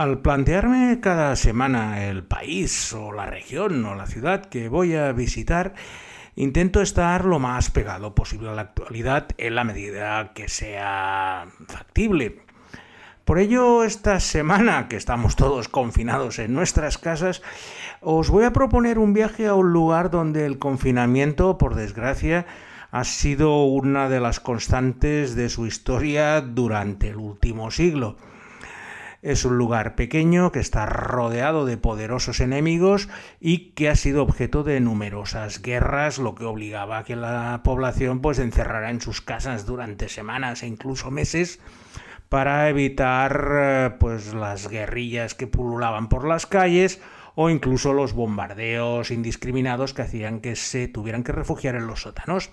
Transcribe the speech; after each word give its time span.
Al 0.00 0.20
plantearme 0.20 0.98
cada 1.02 1.36
semana 1.36 2.06
el 2.06 2.24
país 2.24 2.94
o 2.94 3.12
la 3.12 3.26
región 3.26 3.84
o 3.84 3.94
la 3.94 4.06
ciudad 4.06 4.46
que 4.46 4.70
voy 4.70 4.94
a 4.94 5.12
visitar, 5.12 5.74
intento 6.36 6.80
estar 6.80 7.26
lo 7.26 7.38
más 7.38 7.70
pegado 7.70 8.14
posible 8.14 8.48
a 8.48 8.54
la 8.54 8.62
actualidad 8.62 9.28
en 9.36 9.54
la 9.56 9.62
medida 9.62 10.32
que 10.32 10.48
sea 10.48 11.48
factible. 11.68 12.40
Por 13.26 13.38
ello, 13.38 13.84
esta 13.84 14.20
semana 14.20 14.88
que 14.88 14.96
estamos 14.96 15.36
todos 15.36 15.68
confinados 15.68 16.38
en 16.38 16.54
nuestras 16.54 16.96
casas, 16.96 17.42
os 18.00 18.30
voy 18.30 18.44
a 18.44 18.54
proponer 18.54 18.98
un 18.98 19.12
viaje 19.12 19.48
a 19.48 19.54
un 19.54 19.74
lugar 19.74 20.10
donde 20.10 20.46
el 20.46 20.58
confinamiento, 20.58 21.58
por 21.58 21.74
desgracia, 21.74 22.46
ha 22.90 23.04
sido 23.04 23.64
una 23.64 24.08
de 24.08 24.20
las 24.20 24.40
constantes 24.40 25.34
de 25.34 25.50
su 25.50 25.66
historia 25.66 26.40
durante 26.40 27.08
el 27.08 27.16
último 27.16 27.70
siglo. 27.70 28.16
Es 29.22 29.44
un 29.44 29.58
lugar 29.58 29.96
pequeño 29.96 30.50
que 30.50 30.60
está 30.60 30.86
rodeado 30.86 31.66
de 31.66 31.76
poderosos 31.76 32.40
enemigos 32.40 33.10
y 33.38 33.72
que 33.72 33.90
ha 33.90 33.96
sido 33.96 34.22
objeto 34.22 34.62
de 34.64 34.80
numerosas 34.80 35.60
guerras, 35.60 36.18
lo 36.18 36.34
que 36.34 36.44
obligaba 36.44 36.98
a 36.98 37.04
que 37.04 37.16
la 37.16 37.60
población 37.62 38.20
pues 38.20 38.38
encerrara 38.38 38.90
en 38.90 39.02
sus 39.02 39.20
casas 39.20 39.66
durante 39.66 40.08
semanas 40.08 40.62
e 40.62 40.68
incluso 40.68 41.10
meses 41.10 41.60
para 42.30 42.70
evitar 42.70 43.48
eh, 43.52 43.90
pues 44.00 44.32
las 44.32 44.68
guerrillas 44.68 45.34
que 45.34 45.46
pululaban 45.46 46.08
por 46.08 46.26
las 46.26 46.46
calles 46.46 47.02
o 47.34 47.50
incluso 47.50 47.92
los 47.92 48.14
bombardeos 48.14 49.10
indiscriminados 49.10 49.92
que 49.92 50.02
hacían 50.02 50.40
que 50.40 50.56
se 50.56 50.88
tuvieran 50.88 51.24
que 51.24 51.32
refugiar 51.32 51.74
en 51.74 51.86
los 51.86 52.02
sótanos. 52.02 52.50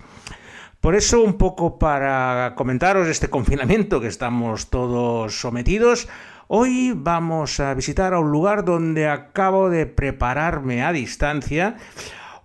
Por 0.80 0.94
eso, 0.94 1.22
un 1.22 1.34
poco 1.38 1.78
para 1.78 2.54
comentaros 2.56 3.08
este 3.08 3.28
confinamiento 3.28 4.00
que 4.00 4.06
estamos 4.06 4.70
todos 4.70 5.40
sometidos, 5.40 6.08
Hoy 6.50 6.94
vamos 6.96 7.60
a 7.60 7.74
visitar 7.74 8.14
a 8.14 8.20
un 8.20 8.30
lugar 8.30 8.64
donde 8.64 9.06
acabo 9.06 9.68
de 9.68 9.84
prepararme 9.84 10.82
a 10.82 10.94
distancia 10.94 11.76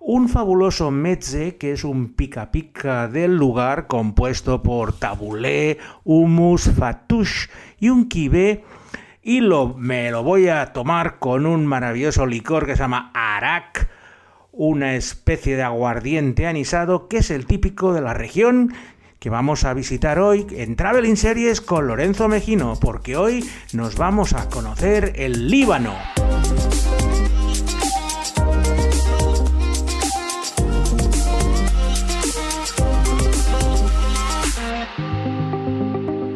un 0.01 0.27
fabuloso 0.27 0.91
mezze 0.91 1.55
que 1.55 1.71
es 1.71 1.85
un 1.85 2.13
pica 2.13 2.51
pica 2.51 3.07
del 3.07 3.37
lugar 3.37 3.87
compuesto 3.87 4.61
por 4.61 4.91
tabulé, 4.91 5.77
humus, 6.03 6.69
fatouche 6.69 7.49
y 7.79 7.87
un 7.87 8.09
kibé. 8.09 8.65
Y 9.21 9.39
lo, 9.39 9.73
me 9.77 10.11
lo 10.11 10.21
voy 10.21 10.49
a 10.49 10.73
tomar 10.73 11.17
con 11.19 11.45
un 11.45 11.65
maravilloso 11.65 12.25
licor 12.25 12.65
que 12.65 12.75
se 12.75 12.81
llama 12.81 13.09
arak, 13.13 13.89
una 14.51 14.95
especie 14.95 15.55
de 15.55 15.63
aguardiente 15.63 16.45
anisado 16.45 17.07
que 17.07 17.19
es 17.19 17.31
el 17.31 17.45
típico 17.45 17.93
de 17.93 18.01
la 18.01 18.13
región 18.13 18.73
que 19.23 19.29
vamos 19.29 19.63
a 19.63 19.73
visitar 19.73 20.19
hoy 20.19 20.45
en 20.51 20.75
Traveling 20.75 21.15
Series 21.15 21.61
con 21.61 21.87
Lorenzo 21.87 22.27
Mejino, 22.27 22.73
porque 22.77 23.15
hoy 23.15 23.49
nos 23.71 23.95
vamos 23.95 24.33
a 24.33 24.49
conocer 24.49 25.13
el 25.15 25.47
Líbano. 25.47 25.95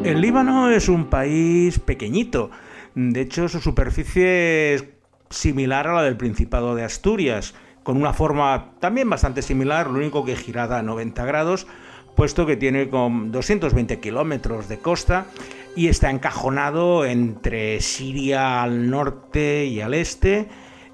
El 0.02 0.22
Líbano 0.22 0.70
es 0.70 0.88
un 0.88 1.10
país 1.10 1.78
pequeñito, 1.80 2.50
de 2.94 3.20
hecho 3.20 3.50
su 3.50 3.60
superficie 3.60 4.72
es 4.72 4.86
similar 5.28 5.88
a 5.88 5.92
la 5.92 6.02
del 6.04 6.16
Principado 6.16 6.74
de 6.74 6.84
Asturias, 6.84 7.54
con 7.82 7.98
una 7.98 8.14
forma 8.14 8.70
también 8.80 9.10
bastante 9.10 9.42
similar, 9.42 9.88
lo 9.88 9.98
único 9.98 10.24
que 10.24 10.36
girada 10.36 10.78
a 10.78 10.82
90 10.82 11.22
grados, 11.26 11.66
puesto 12.18 12.46
que 12.46 12.56
tiene 12.56 12.90
con 12.90 13.30
220 13.30 14.00
kilómetros 14.00 14.66
de 14.66 14.80
costa 14.80 15.26
y 15.76 15.86
está 15.86 16.10
encajonado 16.10 17.04
entre 17.04 17.80
Siria 17.80 18.60
al 18.60 18.90
norte 18.90 19.66
y 19.66 19.80
al 19.80 19.94
este 19.94 20.48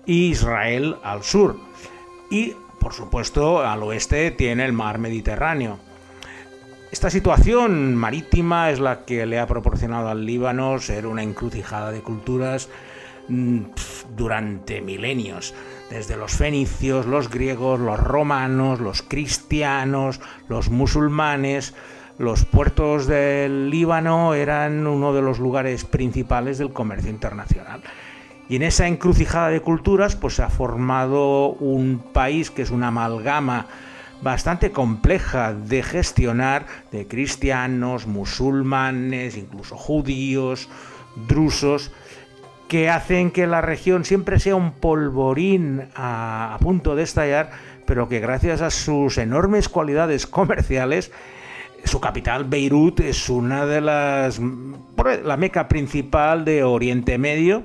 y 0.04 0.26
Israel 0.26 0.96
al 1.02 1.22
sur. 1.22 1.56
Y, 2.30 2.52
por 2.78 2.92
supuesto, 2.92 3.62
al 3.62 3.82
oeste 3.84 4.32
tiene 4.32 4.66
el 4.66 4.74
mar 4.74 4.98
Mediterráneo. 4.98 5.78
Esta 6.92 7.08
situación 7.08 7.94
marítima 7.94 8.70
es 8.70 8.78
la 8.78 9.06
que 9.06 9.24
le 9.24 9.38
ha 9.38 9.46
proporcionado 9.46 10.10
al 10.10 10.26
Líbano 10.26 10.78
ser 10.78 11.06
una 11.06 11.22
encrucijada 11.22 11.90
de 11.90 12.02
culturas 12.02 12.68
durante 14.16 14.80
milenios 14.80 15.54
desde 15.90 16.16
los 16.16 16.32
fenicios, 16.32 17.06
los 17.06 17.30
griegos, 17.30 17.78
los 17.78 18.00
romanos, 18.00 18.80
los 18.80 19.02
cristianos, 19.02 20.20
los 20.48 20.70
musulmanes, 20.70 21.74
los 22.18 22.44
puertos 22.44 23.06
del 23.06 23.70
Líbano 23.70 24.34
eran 24.34 24.86
uno 24.86 25.12
de 25.12 25.22
los 25.22 25.38
lugares 25.38 25.84
principales 25.84 26.58
del 26.58 26.72
comercio 26.72 27.10
internacional. 27.10 27.82
Y 28.48 28.56
en 28.56 28.62
esa 28.62 28.86
encrucijada 28.86 29.48
de 29.48 29.60
culturas 29.60 30.16
pues 30.16 30.34
se 30.34 30.42
ha 30.42 30.50
formado 30.50 31.48
un 31.48 32.02
país 32.12 32.50
que 32.50 32.62
es 32.62 32.70
una 32.70 32.88
amalgama 32.88 33.66
bastante 34.22 34.70
compleja 34.70 35.54
de 35.54 35.82
gestionar 35.82 36.66
de 36.92 37.06
cristianos, 37.06 38.06
musulmanes, 38.06 39.36
incluso 39.36 39.76
judíos, 39.76 40.68
drusos, 41.28 41.90
que 42.68 42.88
hacen 42.88 43.30
que 43.30 43.46
la 43.46 43.60
región 43.60 44.04
siempre 44.04 44.38
sea 44.38 44.56
un 44.56 44.72
polvorín 44.72 45.88
a, 45.94 46.56
punto 46.60 46.96
de 46.96 47.02
estallar, 47.02 47.50
pero 47.86 48.08
que 48.08 48.20
gracias 48.20 48.62
a 48.62 48.70
sus 48.70 49.18
enormes 49.18 49.68
cualidades 49.68 50.26
comerciales, 50.26 51.12
su 51.84 52.00
capital, 52.00 52.44
Beirut, 52.44 53.00
es 53.00 53.28
una 53.28 53.66
de 53.66 53.80
las. 53.80 54.40
la 55.22 55.36
meca 55.36 55.68
principal 55.68 56.44
de 56.44 56.64
Oriente 56.64 57.18
Medio. 57.18 57.62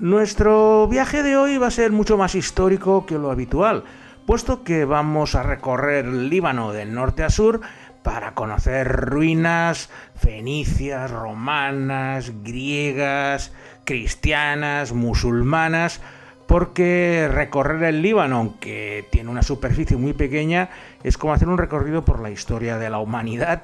Nuestro 0.00 0.86
viaje 0.88 1.22
de 1.22 1.36
hoy 1.36 1.58
va 1.58 1.68
a 1.68 1.70
ser 1.70 1.92
mucho 1.92 2.18
más 2.18 2.34
histórico 2.34 3.06
que 3.06 3.18
lo 3.18 3.30
habitual, 3.30 3.84
puesto 4.26 4.64
que 4.64 4.84
vamos 4.84 5.34
a 5.34 5.42
recorrer 5.42 6.04
el 6.04 6.28
Líbano 6.28 6.72
del 6.72 6.92
norte 6.92 7.22
a 7.22 7.30
sur 7.30 7.60
para 8.02 8.34
conocer 8.34 8.88
ruinas 8.88 9.90
fenicias, 10.16 11.10
romanas, 11.10 12.32
griegas, 12.42 13.52
cristianas, 13.84 14.92
musulmanas, 14.92 16.00
porque 16.46 17.28
recorrer 17.32 17.82
el 17.84 18.02
Líbano, 18.02 18.36
aunque 18.36 19.06
tiene 19.10 19.30
una 19.30 19.42
superficie 19.42 19.96
muy 19.96 20.12
pequeña, 20.12 20.70
es 21.02 21.16
como 21.16 21.32
hacer 21.32 21.48
un 21.48 21.58
recorrido 21.58 22.04
por 22.04 22.20
la 22.20 22.30
historia 22.30 22.78
de 22.78 22.90
la 22.90 22.98
humanidad 22.98 23.62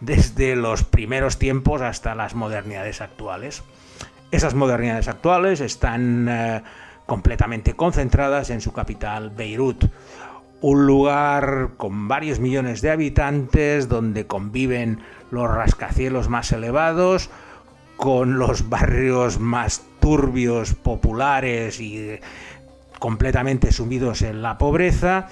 desde 0.00 0.54
los 0.54 0.84
primeros 0.84 1.38
tiempos 1.38 1.82
hasta 1.82 2.14
las 2.14 2.34
modernidades 2.34 3.00
actuales. 3.00 3.62
Esas 4.30 4.54
modernidades 4.54 5.08
actuales 5.08 5.60
están 5.60 6.28
eh, 6.28 6.62
completamente 7.06 7.74
concentradas 7.74 8.50
en 8.50 8.60
su 8.60 8.72
capital, 8.72 9.30
Beirut, 9.30 9.86
un 10.60 10.86
lugar 10.86 11.70
con 11.76 12.08
varios 12.08 12.40
millones 12.40 12.80
de 12.82 12.90
habitantes 12.90 13.88
donde 13.88 14.26
conviven 14.26 15.00
los 15.30 15.48
rascacielos 15.48 16.28
más 16.28 16.50
elevados, 16.52 17.30
con 17.96 18.38
los 18.38 18.68
barrios 18.68 19.38
más 19.38 19.82
turbios, 20.00 20.74
populares 20.74 21.80
y 21.80 22.18
completamente 22.98 23.72
sumidos 23.72 24.22
en 24.22 24.42
la 24.42 24.58
pobreza. 24.58 25.28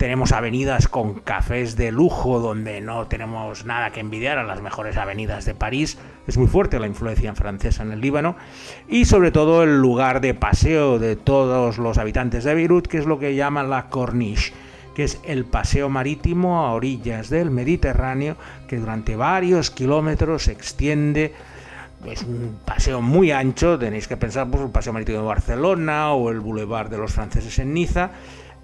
Tenemos 0.00 0.32
avenidas 0.32 0.88
con 0.88 1.12
cafés 1.12 1.76
de 1.76 1.92
lujo 1.92 2.40
donde 2.40 2.80
no 2.80 3.06
tenemos 3.06 3.66
nada 3.66 3.90
que 3.90 4.00
envidiar 4.00 4.38
a 4.38 4.44
las 4.44 4.62
mejores 4.62 4.96
avenidas 4.96 5.44
de 5.44 5.54
París. 5.54 5.98
Es 6.26 6.38
muy 6.38 6.46
fuerte 6.46 6.80
la 6.80 6.86
influencia 6.86 7.34
francesa 7.34 7.82
en 7.82 7.92
el 7.92 8.00
Líbano. 8.00 8.34
Y 8.88 9.04
sobre 9.04 9.30
todo 9.30 9.62
el 9.62 9.78
lugar 9.78 10.22
de 10.22 10.32
paseo 10.32 10.98
de 10.98 11.16
todos 11.16 11.76
los 11.76 11.98
habitantes 11.98 12.44
de 12.44 12.54
Beirut, 12.54 12.86
que 12.86 12.96
es 12.96 13.04
lo 13.04 13.18
que 13.18 13.34
llaman 13.34 13.68
la 13.68 13.90
Corniche 13.90 14.54
que 14.94 15.04
es 15.04 15.20
el 15.22 15.44
paseo 15.44 15.90
marítimo 15.90 16.64
a 16.64 16.72
orillas 16.72 17.28
del 17.28 17.50
Mediterráneo, 17.50 18.36
que 18.68 18.78
durante 18.78 19.16
varios 19.16 19.70
kilómetros 19.70 20.44
se 20.44 20.52
extiende 20.52 21.34
es 22.06 22.22
un 22.22 22.58
paseo 22.64 23.02
muy 23.02 23.30
ancho, 23.30 23.78
tenéis 23.78 24.08
que 24.08 24.16
pensar 24.16 24.44
por 24.44 24.52
pues, 24.52 24.64
el 24.64 24.70
paseo 24.70 24.92
marítimo 24.94 25.18
de 25.18 25.26
Barcelona 25.26 26.12
o 26.12 26.30
el 26.30 26.40
Boulevard 26.40 26.88
de 26.88 26.96
los 26.96 27.12
franceses 27.12 27.58
en 27.58 27.74
Niza, 27.74 28.10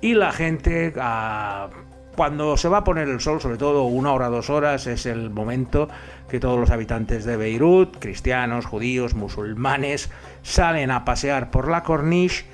y 0.01 0.15
la 0.15 0.33
gente 0.33 0.93
ah, 1.01 1.69
cuando 2.17 2.57
se 2.57 2.69
va 2.69 2.79
a 2.79 2.85
poner 2.85 3.09
el 3.09 3.21
sol, 3.21 3.41
sobre 3.41 3.59
todo 3.59 3.85
una 3.85 4.13
hora, 4.13 4.29
dos 4.29 4.51
horas, 4.51 4.87
es 4.87 5.07
el 5.07 5.31
momento 5.31 5.89
que 6.29 6.41
todos 6.41 6.59
los 6.59 6.71
habitantes 6.71 7.25
de 7.25 7.37
Beirut, 7.37 7.99
cristianos, 7.99 8.65
judíos, 8.65 9.15
musulmanes, 9.15 10.11
salen 10.43 10.91
a 10.91 11.05
pasear 11.05 11.51
por 11.51 11.69
la 11.69 11.83
corniche 11.83 12.47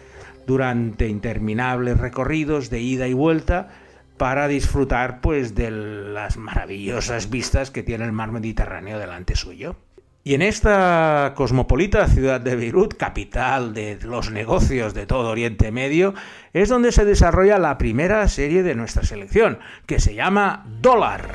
durante 0.47 1.09
interminables 1.09 1.99
recorridos 1.99 2.71
de 2.71 2.81
ida 2.81 3.07
y 3.07 3.15
vuelta 3.15 3.69
para 4.17 4.49
disfrutar 4.49 5.21
pues 5.21 5.55
de 5.55 5.71
las 5.71 6.37
maravillosas 6.37 7.31
vistas 7.31 7.71
que 7.71 7.83
tiene 7.83 8.05
el 8.05 8.13
mar 8.13 8.33
Mediterráneo 8.33 8.99
delante 8.99 9.37
suyo. 9.37 9.77
Y 10.25 10.35
en 10.35 10.43
esta 10.43 11.33
cosmopolita 11.35 12.07
ciudad 12.07 12.41
de 12.41 12.55
Beirut, 12.55 12.95
capital 12.95 13.75
de 13.75 13.99
los 14.05 14.31
negocios 14.31 14.95
de 14.95 15.05
todo 15.05 15.31
Oriente 15.31 15.73
Medio, 15.73 16.15
es 16.53 16.69
donde 16.69 16.93
se 16.93 17.05
desarrolla 17.05 17.59
la 17.59 17.77
primera 17.77 18.29
serie 18.29 18.63
de 18.63 18.77
nuestra 18.77 19.03
selección, 19.03 19.59
que 19.85 19.99
se 19.99 20.15
llama 20.15 20.65
Dólar. 20.81 21.35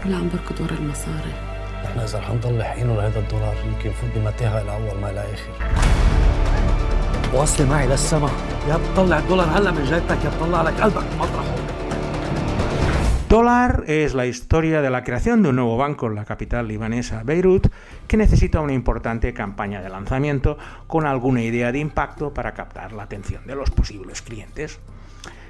Dólar 13.28 13.84
es 13.88 14.14
la 14.14 14.26
historia 14.26 14.82
de 14.82 14.90
la 14.90 15.04
creación 15.04 15.44
de 15.44 15.50
un 15.50 15.58
nuevo 15.58 15.76
banco 15.76 16.08
en 16.08 16.16
la 16.16 16.24
capital 16.24 16.66
libanesa, 16.70 17.24
Beirut, 17.26 17.68
que 18.08 18.18
necesita 18.18 18.62
una 18.62 18.74
importante 18.74 19.34
campaña 19.34 19.82
de 19.82 19.90
lanzamiento 19.90 20.58
con 20.88 21.06
alguna 21.06 21.42
idea 21.42 21.72
de 21.72 21.80
impacto 21.80 22.34
para 22.34 22.54
captar 22.54 22.94
la 22.94 23.04
atención 23.04 23.46
de 23.46 23.56
los 23.56 23.70
posibles 23.72 24.22
clientes. 24.22 24.80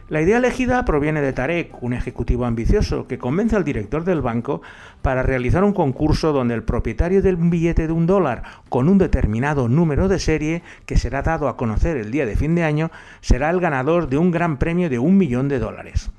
La 0.09 0.21
idea 0.21 0.37
elegida 0.37 0.85
proviene 0.85 1.19
de 1.19 1.33
Tarek, 1.33 1.83
un 1.83 1.91
ejecutivo 1.91 2.45
ambicioso 2.45 3.07
que 3.07 3.17
convence 3.17 3.57
al 3.57 3.65
director 3.65 4.05
del 4.05 4.21
banco 4.21 4.61
para 5.01 5.21
realizar 5.21 5.65
un 5.65 5.73
concurso 5.73 6.31
donde 6.31 6.55
el 6.55 6.63
propietario 6.63 7.21
del 7.21 7.35
billete 7.35 7.87
de 7.87 7.93
un 7.93 8.07
dólar 8.07 8.43
con 8.69 8.87
un 8.87 8.99
determinado 8.99 9.67
número 9.67 10.07
de 10.07 10.19
serie, 10.19 10.63
que 10.85 10.95
será 10.95 11.23
dado 11.23 11.49
a 11.49 11.57
conocer 11.57 11.97
el 11.97 12.09
día 12.09 12.25
de 12.25 12.37
fin 12.37 12.55
de 12.55 12.63
año, 12.63 12.89
será 13.19 13.49
el 13.49 13.59
ganador 13.59 14.07
de 14.07 14.17
un 14.17 14.31
gran 14.31 14.55
premio 14.55 14.89
de 14.89 14.97
un 14.97 15.17
millón 15.17 15.49
de 15.49 15.59
dólares. 15.59 16.09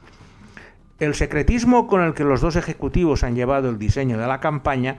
El 0.99 1.14
secretismo 1.14 1.87
con 1.87 2.02
el 2.02 2.12
que 2.12 2.25
los 2.25 2.43
dos 2.43 2.56
ejecutivos 2.56 3.25
han 3.25 3.37
llevado 3.37 3.70
el 3.70 3.79
diseño 3.79 4.19
de 4.19 4.26
la 4.26 4.41
campaña 4.41 4.99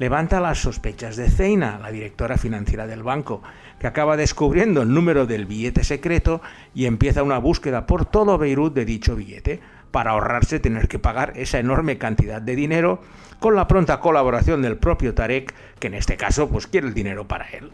levanta 0.00 0.40
las 0.40 0.58
sospechas 0.58 1.16
de 1.16 1.28
Zeina, 1.28 1.78
la 1.78 1.90
directora 1.90 2.38
financiera 2.38 2.86
del 2.86 3.02
banco, 3.02 3.42
que 3.78 3.86
acaba 3.86 4.16
descubriendo 4.16 4.80
el 4.80 4.94
número 4.94 5.26
del 5.26 5.44
billete 5.44 5.84
secreto 5.84 6.40
y 6.74 6.86
empieza 6.86 7.22
una 7.22 7.36
búsqueda 7.36 7.86
por 7.86 8.06
todo 8.06 8.38
Beirut 8.38 8.72
de 8.72 8.86
dicho 8.86 9.14
billete, 9.14 9.60
para 9.90 10.12
ahorrarse 10.12 10.58
tener 10.58 10.88
que 10.88 10.98
pagar 10.98 11.34
esa 11.36 11.58
enorme 11.58 11.98
cantidad 11.98 12.40
de 12.40 12.56
dinero, 12.56 13.02
con 13.40 13.54
la 13.54 13.68
pronta 13.68 14.00
colaboración 14.00 14.62
del 14.62 14.78
propio 14.78 15.12
Tarek, 15.12 15.52
que 15.78 15.88
en 15.88 15.94
este 15.94 16.16
caso 16.16 16.48
pues 16.48 16.66
quiere 16.66 16.88
el 16.88 16.94
dinero 16.94 17.28
para 17.28 17.50
él. 17.50 17.70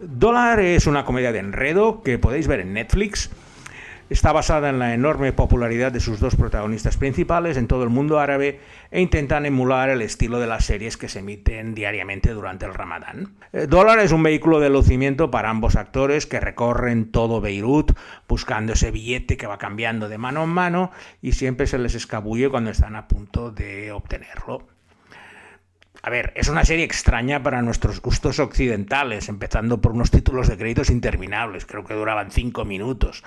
Dólar 0.00 0.60
es 0.60 0.86
una 0.86 1.06
comedia 1.06 1.32
de 1.32 1.38
enredo 1.38 2.02
que 2.02 2.18
podéis 2.18 2.46
ver 2.46 2.60
en 2.60 2.74
Netflix 2.74 3.30
Está 4.10 4.32
basada 4.32 4.70
en 4.70 4.80
la 4.80 4.92
enorme 4.92 5.32
popularidad 5.32 5.92
de 5.92 6.00
sus 6.00 6.18
dos 6.18 6.34
protagonistas 6.34 6.96
principales 6.96 7.56
en 7.56 7.68
todo 7.68 7.84
el 7.84 7.90
mundo 7.90 8.18
árabe 8.18 8.58
e 8.90 9.00
intentan 9.00 9.46
emular 9.46 9.88
el 9.88 10.02
estilo 10.02 10.40
de 10.40 10.48
las 10.48 10.64
series 10.64 10.96
que 10.96 11.08
se 11.08 11.20
emiten 11.20 11.76
diariamente 11.76 12.32
durante 12.32 12.66
el 12.66 12.74
Ramadán. 12.74 13.36
Eh, 13.52 13.68
Dólar 13.68 14.00
es 14.00 14.10
un 14.10 14.24
vehículo 14.24 14.58
de 14.58 14.68
lucimiento 14.68 15.30
para 15.30 15.48
ambos 15.48 15.76
actores 15.76 16.26
que 16.26 16.40
recorren 16.40 17.12
todo 17.12 17.40
Beirut 17.40 17.92
buscando 18.26 18.72
ese 18.72 18.90
billete 18.90 19.36
que 19.36 19.46
va 19.46 19.58
cambiando 19.58 20.08
de 20.08 20.18
mano 20.18 20.42
en 20.42 20.50
mano 20.50 20.90
y 21.22 21.30
siempre 21.30 21.68
se 21.68 21.78
les 21.78 21.94
escabulle 21.94 22.48
cuando 22.48 22.70
están 22.70 22.96
a 22.96 23.06
punto 23.06 23.52
de 23.52 23.92
obtenerlo. 23.92 24.66
A 26.02 26.10
ver, 26.10 26.32
es 26.34 26.48
una 26.48 26.64
serie 26.64 26.84
extraña 26.84 27.44
para 27.44 27.62
nuestros 27.62 28.00
gustos 28.02 28.40
occidentales, 28.40 29.28
empezando 29.28 29.80
por 29.80 29.92
unos 29.92 30.10
títulos 30.10 30.48
de 30.48 30.56
créditos 30.56 30.90
interminables, 30.90 31.64
creo 31.64 31.84
que 31.84 31.94
duraban 31.94 32.32
cinco 32.32 32.64
minutos 32.64 33.22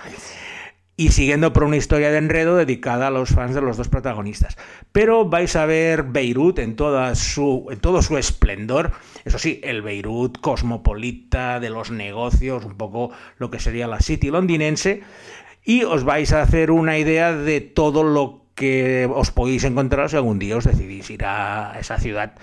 y 0.96 1.10
siguiendo 1.10 1.54
por 1.54 1.64
una 1.64 1.78
historia 1.78 2.12
de 2.12 2.18
enredo 2.18 2.56
dedicada 2.56 3.08
a 3.08 3.12
los 3.12 3.30
fans 3.30 3.56
de 3.56 3.62
los 3.62 3.78
dos 3.78 3.88
protagonistas. 3.88 4.58
Pero 4.92 5.28
vais 5.28 5.56
a 5.56 5.66
ver 5.66 6.04
Beirut 6.04 6.60
en, 6.60 6.76
toda 6.76 7.16
su, 7.16 7.68
en 7.72 7.80
todo 7.80 8.02
su 8.02 8.18
esplendor, 8.18 8.92
eso 9.26 9.40
sí, 9.40 9.60
el 9.64 9.82
Beirut 9.82 10.40
cosmopolita 10.40 11.60
de 11.60 11.70
los 11.70 11.90
negocios, 11.90 12.66
un 12.66 12.78
poco 12.78 13.12
lo 13.38 13.50
que 13.50 13.60
sería 13.60 13.88
la 13.88 14.02
City 14.02 14.30
londinense, 14.30 15.02
y 15.64 15.84
os 15.84 16.04
vais 16.04 16.32
a 16.34 16.42
hacer 16.42 16.72
una 16.72 16.98
idea 16.98 17.34
de 17.34 17.62
todo 17.62 18.04
lo 18.04 18.44
que 18.54 19.10
os 19.12 19.32
podéis 19.32 19.64
encontrar 19.64 20.10
si 20.10 20.16
algún 20.16 20.38
día. 20.40 20.58
Os 20.58 20.66
decidís 20.66 21.10
ir 21.10 21.26
a 21.26 21.76
esa 21.80 21.98
ciudad 21.98 22.36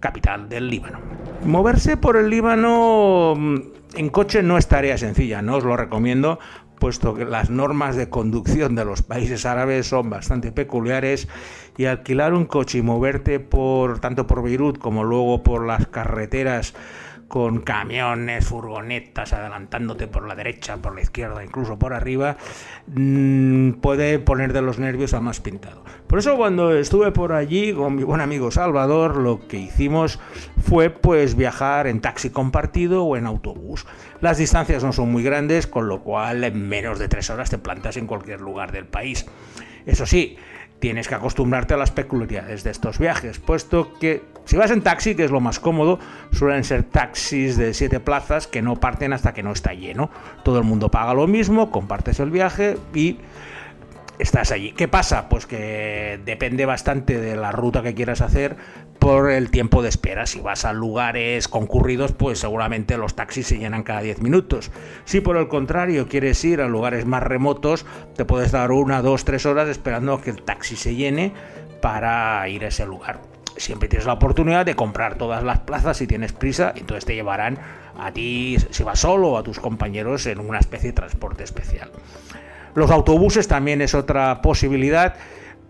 capital 0.00 0.48
del 0.48 0.68
Líbano. 0.68 0.98
Moverse 1.44 1.96
por 1.96 2.16
el 2.16 2.30
Líbano 2.30 3.34
mm, 3.36 3.56
en 3.96 4.08
coche 4.10 4.42
no 4.42 4.58
es 4.58 4.68
tarea 4.68 4.98
sencilla, 4.98 5.42
no 5.42 5.56
os 5.56 5.64
lo 5.64 5.76
recomiendo 5.76 6.38
puesto 6.78 7.14
que 7.14 7.24
las 7.24 7.50
normas 7.50 7.96
de 7.96 8.08
conducción 8.08 8.74
de 8.74 8.84
los 8.84 9.02
países 9.02 9.44
árabes 9.46 9.88
son 9.88 10.10
bastante 10.10 10.52
peculiares 10.52 11.28
y 11.76 11.86
alquilar 11.86 12.34
un 12.34 12.46
coche 12.46 12.78
y 12.78 12.82
moverte 12.82 13.40
por 13.40 14.00
tanto 14.00 14.26
por 14.26 14.42
Beirut 14.42 14.78
como 14.78 15.04
luego 15.04 15.42
por 15.42 15.66
las 15.66 15.86
carreteras 15.88 16.74
con 17.28 17.60
camiones, 17.60 18.46
furgonetas 18.46 19.34
adelantándote 19.34 20.08
por 20.08 20.26
la 20.26 20.34
derecha, 20.34 20.78
por 20.78 20.94
la 20.94 21.02
izquierda, 21.02 21.44
incluso 21.44 21.78
por 21.78 21.92
arriba, 21.92 22.38
mm, 22.86 23.72
puede 23.72 24.18
poner 24.18 24.54
de 24.54 24.62
los 24.62 24.78
nervios 24.78 25.12
a 25.12 25.20
más 25.20 25.40
pintado. 25.40 25.84
Por 26.06 26.18
eso 26.18 26.36
cuando 26.36 26.74
estuve 26.74 27.12
por 27.12 27.32
allí 27.32 27.74
con 27.74 27.96
mi 27.96 28.02
buen 28.02 28.22
amigo 28.22 28.50
Salvador, 28.50 29.18
lo 29.18 29.46
que 29.46 29.58
hicimos 29.58 30.18
fue 30.62 30.88
pues 30.88 31.36
viajar 31.36 31.86
en 31.86 32.00
taxi 32.00 32.30
compartido 32.30 33.04
o 33.04 33.16
en 33.16 33.26
autobús. 33.26 33.86
Las 34.22 34.38
distancias 34.38 34.82
no 34.82 34.92
son 34.92 35.12
muy 35.12 35.22
grandes, 35.22 35.66
con 35.66 35.86
lo 35.86 36.00
cual 36.00 36.44
en 36.44 36.66
menos 36.66 36.98
de 36.98 37.08
tres 37.08 37.28
horas 37.28 37.50
te 37.50 37.58
plantas 37.58 37.98
en 37.98 38.06
cualquier 38.06 38.40
lugar 38.40 38.72
del 38.72 38.86
país. 38.86 39.26
Eso 39.84 40.06
sí, 40.06 40.36
tienes 40.78 41.08
que 41.08 41.14
acostumbrarte 41.14 41.74
a 41.74 41.76
las 41.76 41.90
peculiaridades 41.90 42.64
de 42.64 42.70
estos 42.70 42.98
viajes, 42.98 43.38
puesto 43.38 43.92
que 43.98 44.22
si 44.44 44.56
vas 44.56 44.70
en 44.70 44.82
taxi, 44.82 45.14
que 45.14 45.24
es 45.24 45.30
lo 45.30 45.40
más 45.40 45.60
cómodo, 45.60 45.98
suelen 46.32 46.64
ser 46.64 46.82
taxis 46.84 47.56
de 47.56 47.74
siete 47.74 48.00
plazas 48.00 48.46
que 48.46 48.62
no 48.62 48.76
parten 48.76 49.12
hasta 49.12 49.34
que 49.34 49.42
no 49.42 49.52
está 49.52 49.74
lleno. 49.74 50.10
Todo 50.42 50.58
el 50.58 50.64
mundo 50.64 50.90
paga 50.90 51.12
lo 51.14 51.26
mismo, 51.26 51.70
compartes 51.70 52.20
el 52.20 52.30
viaje 52.30 52.78
y 52.94 53.18
estás 54.18 54.52
allí. 54.52 54.72
¿Qué 54.72 54.88
pasa? 54.88 55.28
Pues 55.28 55.46
que 55.46 56.20
depende 56.24 56.66
bastante 56.66 57.20
de 57.20 57.36
la 57.36 57.52
ruta 57.52 57.82
que 57.82 57.94
quieras 57.94 58.20
hacer 58.20 58.56
por 58.98 59.30
el 59.30 59.50
tiempo 59.50 59.82
de 59.82 59.88
espera. 59.88 60.26
Si 60.26 60.40
vas 60.40 60.64
a 60.64 60.72
lugares 60.72 61.48
concurridos, 61.48 62.12
pues 62.12 62.40
seguramente 62.40 62.96
los 62.96 63.14
taxis 63.14 63.46
se 63.46 63.58
llenan 63.58 63.82
cada 63.82 64.00
10 64.00 64.20
minutos. 64.20 64.70
Si 65.04 65.20
por 65.20 65.36
el 65.36 65.48
contrario 65.48 66.08
quieres 66.08 66.44
ir 66.44 66.60
a 66.60 66.68
lugares 66.68 67.06
más 67.06 67.22
remotos, 67.22 67.86
te 68.16 68.24
puedes 68.24 68.52
dar 68.52 68.72
una, 68.72 69.02
dos, 69.02 69.24
tres 69.24 69.46
horas 69.46 69.68
esperando 69.68 70.14
a 70.14 70.20
que 70.20 70.30
el 70.30 70.42
taxi 70.42 70.76
se 70.76 70.94
llene 70.94 71.32
para 71.80 72.48
ir 72.48 72.64
a 72.64 72.68
ese 72.68 72.86
lugar. 72.86 73.20
Siempre 73.56 73.88
tienes 73.88 74.06
la 74.06 74.12
oportunidad 74.12 74.64
de 74.66 74.74
comprar 74.76 75.16
todas 75.16 75.42
las 75.42 75.60
plazas 75.60 75.96
si 75.96 76.06
tienes 76.06 76.32
prisa, 76.32 76.72
entonces 76.76 77.04
te 77.04 77.14
llevarán 77.14 77.58
a 77.98 78.12
ti, 78.12 78.56
si 78.70 78.84
vas 78.84 79.00
solo, 79.00 79.30
o 79.30 79.38
a 79.38 79.42
tus 79.42 79.58
compañeros 79.58 80.26
en 80.26 80.38
una 80.38 80.60
especie 80.60 80.90
de 80.90 80.92
transporte 80.92 81.42
especial. 81.42 81.90
Los 82.78 82.92
autobuses 82.92 83.48
también 83.48 83.82
es 83.82 83.94
otra 83.94 84.40
posibilidad, 84.40 85.16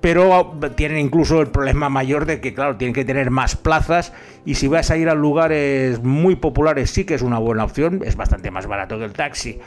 pero 0.01 0.59
tienen 0.77 0.99
incluso 0.99 1.41
el 1.41 1.49
problema 1.49 1.89
mayor 1.89 2.27
de 2.27 2.41
que, 2.41 2.53
claro, 2.53 2.77
tienen 2.77 2.95
que 2.95 3.05
tener 3.05 3.31
más 3.31 3.57
plazas 3.57 4.13
y 4.45 4.57
si 4.57 4.69
vas 4.69 4.91
a 4.91 4.97
ir 4.99 5.09
a 5.09 5.15
lugares 5.15 6.03
muy 6.03 6.37
populares 6.37 6.91
sí 6.91 7.05
que 7.05 7.15
es 7.15 7.23
una 7.23 7.39
buena 7.39 7.65
opción, 7.65 8.03
es 8.05 8.15
bastante 8.15 8.51
más 8.51 8.67
barato 8.67 8.99
que 8.99 9.07
el 9.07 9.13
taxi. 9.13 9.59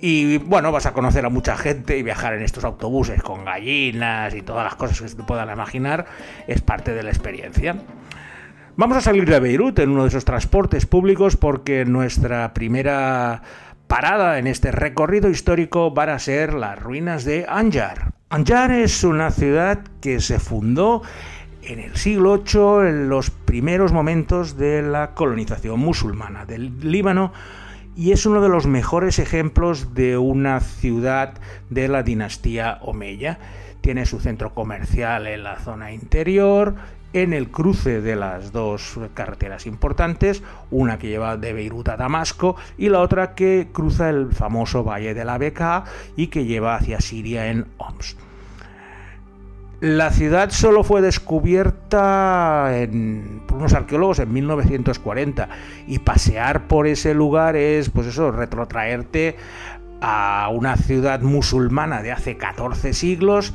Y 0.00 0.38
bueno, 0.38 0.72
vas 0.72 0.86
a 0.86 0.92
conocer 0.92 1.24
a 1.24 1.28
mucha 1.28 1.56
gente 1.56 1.96
y 1.96 2.02
viajar 2.02 2.34
en 2.34 2.42
estos 2.42 2.64
autobuses 2.64 3.22
con 3.22 3.44
gallinas 3.44 4.34
y 4.34 4.42
todas 4.42 4.64
las 4.64 4.74
cosas 4.74 5.00
que 5.00 5.08
se 5.08 5.16
puedan 5.22 5.48
imaginar 5.50 6.06
es 6.48 6.60
parte 6.60 6.92
de 6.92 7.04
la 7.04 7.10
experiencia. 7.10 7.76
Vamos 8.74 8.96
a 8.96 9.00
salir 9.00 9.28
de 9.28 9.38
Beirut 9.38 9.78
en 9.78 9.90
uno 9.90 10.02
de 10.02 10.08
esos 10.08 10.24
transportes 10.24 10.86
públicos 10.86 11.36
porque 11.36 11.84
nuestra 11.84 12.52
primera 12.52 13.42
parada 13.92 14.38
en 14.38 14.46
este 14.46 14.72
recorrido 14.72 15.28
histórico 15.28 15.90
van 15.90 16.08
a 16.08 16.18
ser 16.18 16.54
las 16.54 16.80
ruinas 16.80 17.26
de 17.26 17.44
Anjar. 17.46 18.14
Anjar 18.30 18.70
es 18.72 19.04
una 19.04 19.30
ciudad 19.30 19.80
que 20.00 20.20
se 20.20 20.38
fundó 20.38 21.02
en 21.60 21.78
el 21.78 21.94
siglo 21.96 22.38
VIII, 22.38 22.88
en 22.88 23.10
los 23.10 23.28
primeros 23.28 23.92
momentos 23.92 24.56
de 24.56 24.80
la 24.80 25.10
colonización 25.10 25.78
musulmana 25.78 26.46
del 26.46 26.90
Líbano, 26.90 27.34
y 27.94 28.12
es 28.12 28.24
uno 28.24 28.40
de 28.40 28.48
los 28.48 28.66
mejores 28.66 29.18
ejemplos 29.18 29.92
de 29.92 30.16
una 30.16 30.60
ciudad 30.60 31.34
de 31.68 31.88
la 31.88 32.02
dinastía 32.02 32.78
Omeya. 32.80 33.40
Tiene 33.82 34.06
su 34.06 34.18
centro 34.20 34.54
comercial 34.54 35.26
en 35.26 35.44
la 35.44 35.58
zona 35.58 35.92
interior 35.92 36.74
en 37.12 37.32
el 37.32 37.50
cruce 37.50 38.00
de 38.00 38.16
las 38.16 38.52
dos 38.52 38.98
carreteras 39.14 39.66
importantes, 39.66 40.42
una 40.70 40.98
que 40.98 41.08
lleva 41.08 41.36
de 41.36 41.52
Beirut 41.52 41.88
a 41.88 41.96
Damasco 41.96 42.56
y 42.78 42.88
la 42.88 43.00
otra 43.00 43.34
que 43.34 43.68
cruza 43.72 44.08
el 44.08 44.32
famoso 44.32 44.82
Valle 44.82 45.14
de 45.14 45.24
la 45.24 45.38
Beca 45.38 45.84
y 46.16 46.28
que 46.28 46.46
lleva 46.46 46.76
hacia 46.76 47.00
Siria 47.00 47.50
en 47.50 47.66
Homs. 47.78 48.16
La 49.80 50.10
ciudad 50.10 50.50
solo 50.50 50.84
fue 50.84 51.02
descubierta 51.02 52.70
por 53.48 53.58
unos 53.58 53.74
arqueólogos 53.74 54.20
en 54.20 54.32
1940 54.32 55.48
y 55.88 55.98
pasear 55.98 56.68
por 56.68 56.86
ese 56.86 57.14
lugar 57.14 57.56
es, 57.56 57.90
pues 57.90 58.06
eso, 58.06 58.30
retrotraerte 58.30 59.36
a 60.00 60.48
una 60.52 60.76
ciudad 60.76 61.20
musulmana 61.22 62.00
de 62.00 62.12
hace 62.12 62.36
14 62.36 62.92
siglos 62.92 63.52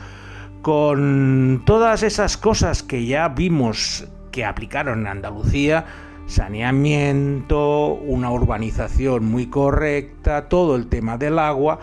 con 0.67 1.61
todas 1.63 2.03
esas 2.03 2.35
cosas 2.35 2.83
que 2.83 3.05
ya 3.05 3.29
vimos 3.29 4.05
que 4.31 4.43
aplicaron 4.43 4.99
en 4.99 5.07
Andalucía, 5.07 5.85
saneamiento, 6.25 7.93
una 7.93 8.31
urbanización 8.31 9.23
muy 9.23 9.45
correcta, 9.47 10.49
todo 10.49 10.75
el 10.75 10.87
tema 10.87 11.17
del 11.17 11.39
agua, 11.39 11.79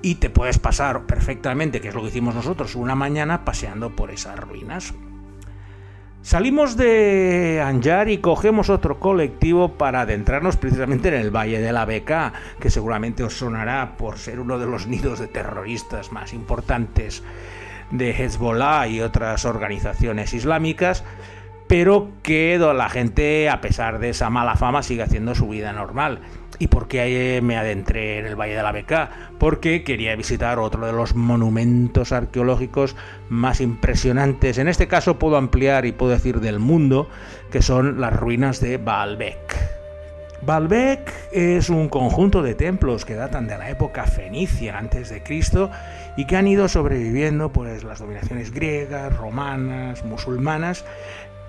y 0.00 0.14
te 0.14 0.30
puedes 0.30 0.58
pasar 0.58 1.04
perfectamente, 1.04 1.82
que 1.82 1.88
es 1.88 1.94
lo 1.94 2.00
que 2.00 2.08
hicimos 2.08 2.34
nosotros, 2.34 2.74
una 2.74 2.94
mañana 2.94 3.44
paseando 3.44 3.94
por 3.94 4.10
esas 4.12 4.40
ruinas. 4.40 4.94
Salimos 6.22 6.74
de 6.78 7.62
Anjar 7.62 8.08
y 8.08 8.16
cogemos 8.18 8.70
otro 8.70 8.98
colectivo 8.98 9.76
para 9.76 10.00
adentrarnos 10.00 10.56
precisamente 10.56 11.08
en 11.08 11.14
el 11.16 11.30
Valle 11.30 11.60
de 11.60 11.72
la 11.74 11.84
Beca, 11.84 12.32
que 12.60 12.70
seguramente 12.70 13.24
os 13.24 13.34
sonará 13.34 13.98
por 13.98 14.16
ser 14.16 14.40
uno 14.40 14.58
de 14.58 14.66
los 14.66 14.86
nidos 14.86 15.18
de 15.18 15.26
terroristas 15.26 16.12
más 16.12 16.32
importantes 16.32 17.22
de 17.90 18.10
Hezbollah 18.10 18.88
y 18.88 19.00
otras 19.00 19.44
organizaciones 19.44 20.34
islámicas, 20.34 21.04
pero 21.66 22.08
que 22.22 22.58
la 22.58 22.88
gente, 22.88 23.48
a 23.48 23.60
pesar 23.60 23.98
de 23.98 24.10
esa 24.10 24.30
mala 24.30 24.56
fama, 24.56 24.82
sigue 24.82 25.02
haciendo 25.02 25.34
su 25.34 25.48
vida 25.48 25.72
normal. 25.72 26.20
¿Y 26.58 26.68
por 26.68 26.88
qué 26.88 27.40
me 27.42 27.56
adentré 27.56 28.18
en 28.18 28.26
el 28.26 28.34
Valle 28.34 28.56
de 28.56 28.62
la 28.62 28.72
Beca? 28.72 29.10
Porque 29.38 29.84
quería 29.84 30.16
visitar 30.16 30.58
otro 30.58 30.86
de 30.86 30.92
los 30.92 31.14
monumentos 31.14 32.10
arqueológicos 32.10 32.96
más 33.28 33.60
impresionantes. 33.60 34.58
En 34.58 34.66
este 34.66 34.88
caso 34.88 35.18
puedo 35.18 35.36
ampliar 35.36 35.86
y 35.86 35.92
puedo 35.92 36.12
decir 36.12 36.40
del 36.40 36.58
mundo, 36.58 37.08
que 37.52 37.62
son 37.62 38.00
las 38.00 38.12
ruinas 38.12 38.60
de 38.60 38.78
Baalbek. 38.78 39.77
Baalbek 40.42 41.12
es 41.32 41.68
un 41.68 41.88
conjunto 41.88 42.42
de 42.42 42.54
templos 42.54 43.04
que 43.04 43.14
datan 43.14 43.48
de 43.48 43.58
la 43.58 43.70
época 43.70 44.04
fenicia 44.04 44.78
antes 44.78 45.08
de 45.08 45.22
Cristo 45.22 45.70
y 46.16 46.26
que 46.26 46.36
han 46.36 46.46
ido 46.46 46.68
sobreviviendo 46.68 47.50
pues 47.50 47.82
las 47.82 47.98
dominaciones 47.98 48.52
griegas, 48.52 49.16
romanas, 49.16 50.04
musulmanas 50.04 50.84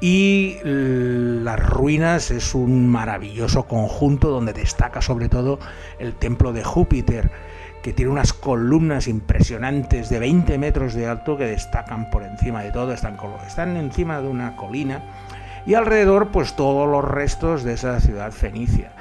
y 0.01 0.58
las 0.63 1.60
ruinas 1.60 2.31
es 2.31 2.55
un 2.55 2.88
maravilloso 2.88 3.63
conjunto 3.63 4.29
donde 4.29 4.53
destaca 4.53 5.01
sobre 5.01 5.29
todo 5.29 5.60
el 6.00 6.13
templo 6.13 6.53
de 6.53 6.63
Júpiter, 6.63 7.29
que 7.84 7.93
tiene 7.93 8.12
unas 8.12 8.34
columnas 8.34 9.08
impresionantes 9.08 10.10
de 10.10 10.19
20 10.19 10.58
metros 10.58 10.93
de 10.93 11.08
alto 11.08 11.38
que 11.38 11.46
destacan 11.46 12.10
por 12.10 12.24
encima 12.24 12.63
de 12.63 12.72
todo, 12.72 12.93
están, 12.93 13.17
están 13.46 13.77
encima 13.77 14.22
de 14.22 14.29
una 14.29 14.55
colina 14.55 15.03
y 15.69 15.75
alrededor 15.75 16.29
pues 16.29 16.55
todos 16.55 16.89
los 16.89 17.05
restos 17.05 17.63
de 17.63 17.73
esa 17.73 17.99
ciudad 17.99 18.31
fenicia. 18.31 18.91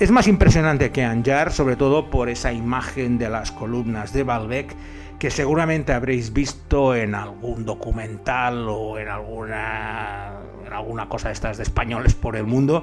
Es 0.00 0.10
más 0.10 0.26
impresionante 0.26 0.90
que 0.90 1.04
Anjar, 1.04 1.52
sobre 1.52 1.76
todo 1.76 2.10
por 2.10 2.28
esa 2.28 2.52
imagen 2.52 3.18
de 3.18 3.30
las 3.30 3.52
columnas 3.52 4.12
de 4.12 4.24
Baalbek 4.24 4.74
que 5.20 5.30
seguramente 5.30 5.92
habréis 5.92 6.32
visto 6.32 6.96
en 6.96 7.14
algún 7.14 7.64
documental 7.64 8.66
o 8.68 8.98
en 8.98 9.06
alguna, 9.06 10.32
en 10.66 10.72
alguna 10.72 11.08
cosa 11.08 11.28
de 11.28 11.34
estas 11.34 11.56
de 11.56 11.62
españoles 11.62 12.14
por 12.14 12.34
el 12.34 12.46
mundo, 12.46 12.82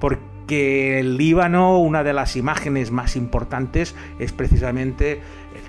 porque 0.00 1.00
el 1.00 1.18
Líbano, 1.18 1.78
una 1.78 2.04
de 2.04 2.14
las 2.14 2.36
imágenes 2.36 2.90
más 2.90 3.16
importantes 3.16 3.94
es 4.18 4.32
precisamente 4.32 5.20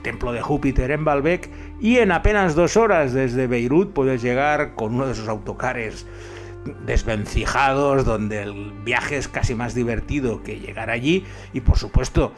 templo 0.01 0.31
de 0.31 0.41
Júpiter 0.41 0.91
en 0.91 1.05
Baalbek 1.05 1.49
y 1.79 1.97
en 1.97 2.11
apenas 2.11 2.55
dos 2.55 2.77
horas 2.77 3.13
desde 3.13 3.47
Beirut 3.47 3.93
puedes 3.93 4.21
llegar 4.21 4.75
con 4.75 4.95
uno 4.95 5.05
de 5.05 5.13
esos 5.13 5.27
autocares 5.27 6.05
desvencijados 6.85 8.05
donde 8.05 8.43
el 8.43 8.73
viaje 8.83 9.17
es 9.17 9.27
casi 9.27 9.55
más 9.55 9.73
divertido 9.73 10.43
que 10.43 10.59
llegar 10.59 10.89
allí. 10.89 11.25
Y 11.53 11.61
por 11.61 11.77
supuesto 11.77 12.33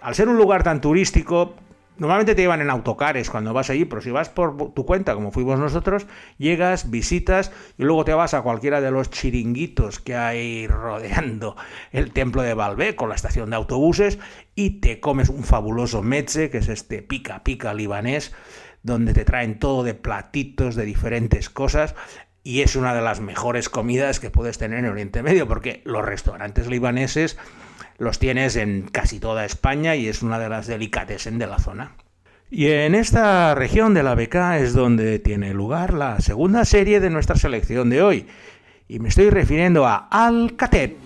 al 0.00 0.14
ser 0.14 0.28
un 0.28 0.36
lugar 0.36 0.62
tan 0.62 0.80
turístico 0.80 1.54
Normalmente 1.98 2.36
te 2.36 2.42
llevan 2.42 2.60
en 2.60 2.70
autocares 2.70 3.28
cuando 3.28 3.52
vas 3.52 3.70
allí, 3.70 3.84
pero 3.84 4.00
si 4.00 4.12
vas 4.12 4.28
por 4.28 4.72
tu 4.72 4.86
cuenta, 4.86 5.14
como 5.14 5.32
fuimos 5.32 5.58
nosotros, 5.58 6.06
llegas, 6.38 6.90
visitas 6.90 7.50
y 7.76 7.82
luego 7.82 8.04
te 8.04 8.14
vas 8.14 8.34
a 8.34 8.42
cualquiera 8.42 8.80
de 8.80 8.92
los 8.92 9.10
chiringuitos 9.10 9.98
que 9.98 10.14
hay 10.14 10.68
rodeando 10.68 11.56
el 11.90 12.12
templo 12.12 12.42
de 12.42 12.54
Balbé 12.54 12.94
con 12.94 13.08
la 13.08 13.16
estación 13.16 13.50
de 13.50 13.56
autobuses 13.56 14.20
y 14.54 14.78
te 14.80 15.00
comes 15.00 15.28
un 15.28 15.42
fabuloso 15.42 16.02
meche, 16.02 16.50
que 16.50 16.58
es 16.58 16.68
este 16.68 17.02
pica 17.02 17.42
pica 17.42 17.74
libanés, 17.74 18.32
donde 18.84 19.12
te 19.12 19.24
traen 19.24 19.58
todo 19.58 19.82
de 19.82 19.94
platitos 19.94 20.76
de 20.76 20.84
diferentes 20.84 21.50
cosas 21.50 21.96
y 22.44 22.62
es 22.62 22.76
una 22.76 22.94
de 22.94 23.02
las 23.02 23.20
mejores 23.20 23.68
comidas 23.68 24.20
que 24.20 24.30
puedes 24.30 24.56
tener 24.56 24.78
en 24.78 24.86
Oriente 24.90 25.22
Medio, 25.24 25.48
porque 25.48 25.82
los 25.84 26.04
restaurantes 26.04 26.68
libaneses 26.68 27.36
los 27.97 28.19
tienes 28.19 28.55
en 28.55 28.87
casi 28.91 29.19
toda 29.19 29.45
España 29.45 29.95
y 29.95 30.07
es 30.07 30.21
una 30.21 30.39
de 30.39 30.49
las 30.49 30.67
delicatessen 30.67 31.39
de 31.39 31.47
la 31.47 31.59
zona. 31.59 31.95
Y 32.49 32.67
en 32.67 32.93
esta 32.93 33.55
región 33.55 33.93
de 33.93 34.03
la 34.03 34.15
Beca 34.15 34.59
es 34.59 34.73
donde 34.73 35.19
tiene 35.19 35.53
lugar 35.53 35.93
la 35.93 36.19
segunda 36.19 36.65
serie 36.65 36.99
de 36.99 37.09
nuestra 37.09 37.35
selección 37.35 37.89
de 37.89 38.03
hoy. 38.03 38.27
Y 38.87 38.99
me 38.99 39.09
estoy 39.09 39.29
refiriendo 39.29 39.87
a 39.87 40.07
Al-Kateb. 40.11 40.97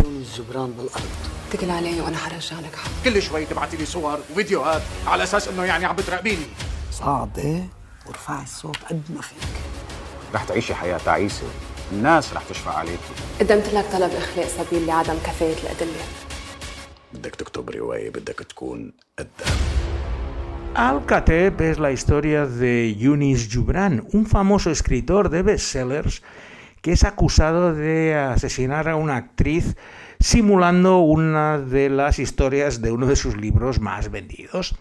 رح 10.34 10.44
تعيشي 10.44 10.76
حياة 10.76 10.98
تعيسة 11.06 11.44
الناس 11.92 12.34
رح 12.34 12.44
تشفع 12.50 12.74
عليكي 12.78 12.98
قدمت 13.40 13.74
لك 13.74 13.86
طلب 13.92 14.12
إخلاء 14.12 14.48
سبيل 14.48 14.88
لعدم 14.88 15.16
كفاية 15.26 15.56
الأدلة 15.64 16.02
Al-Kateb 20.75 21.61
es 21.61 21.79
la 21.79 21.93
historia 21.93 22.47
de 22.47 22.97
Yunis 22.97 23.49
Jubran, 23.53 24.07
un 24.13 24.27
famoso 24.27 24.71
escritor 24.71 25.29
de 25.29 25.43
bestsellers 25.43 26.23
que 26.81 26.93
es 26.93 27.05
acusado 27.05 27.75
de 27.75 28.15
asesinar 28.15 28.89
a 28.89 28.97
una 28.97 29.17
actriz 29.17 29.77
simulando 30.19 30.99
una 31.01 31.59
de 31.59 31.89
las 31.91 32.19
historias 32.19 32.81
de 32.83 32.91
uno 32.91 33.07
de 33.07 33.17
sus 33.17 33.37
libros 33.37 33.81
más 33.81 34.11
vendidos. 34.11 34.77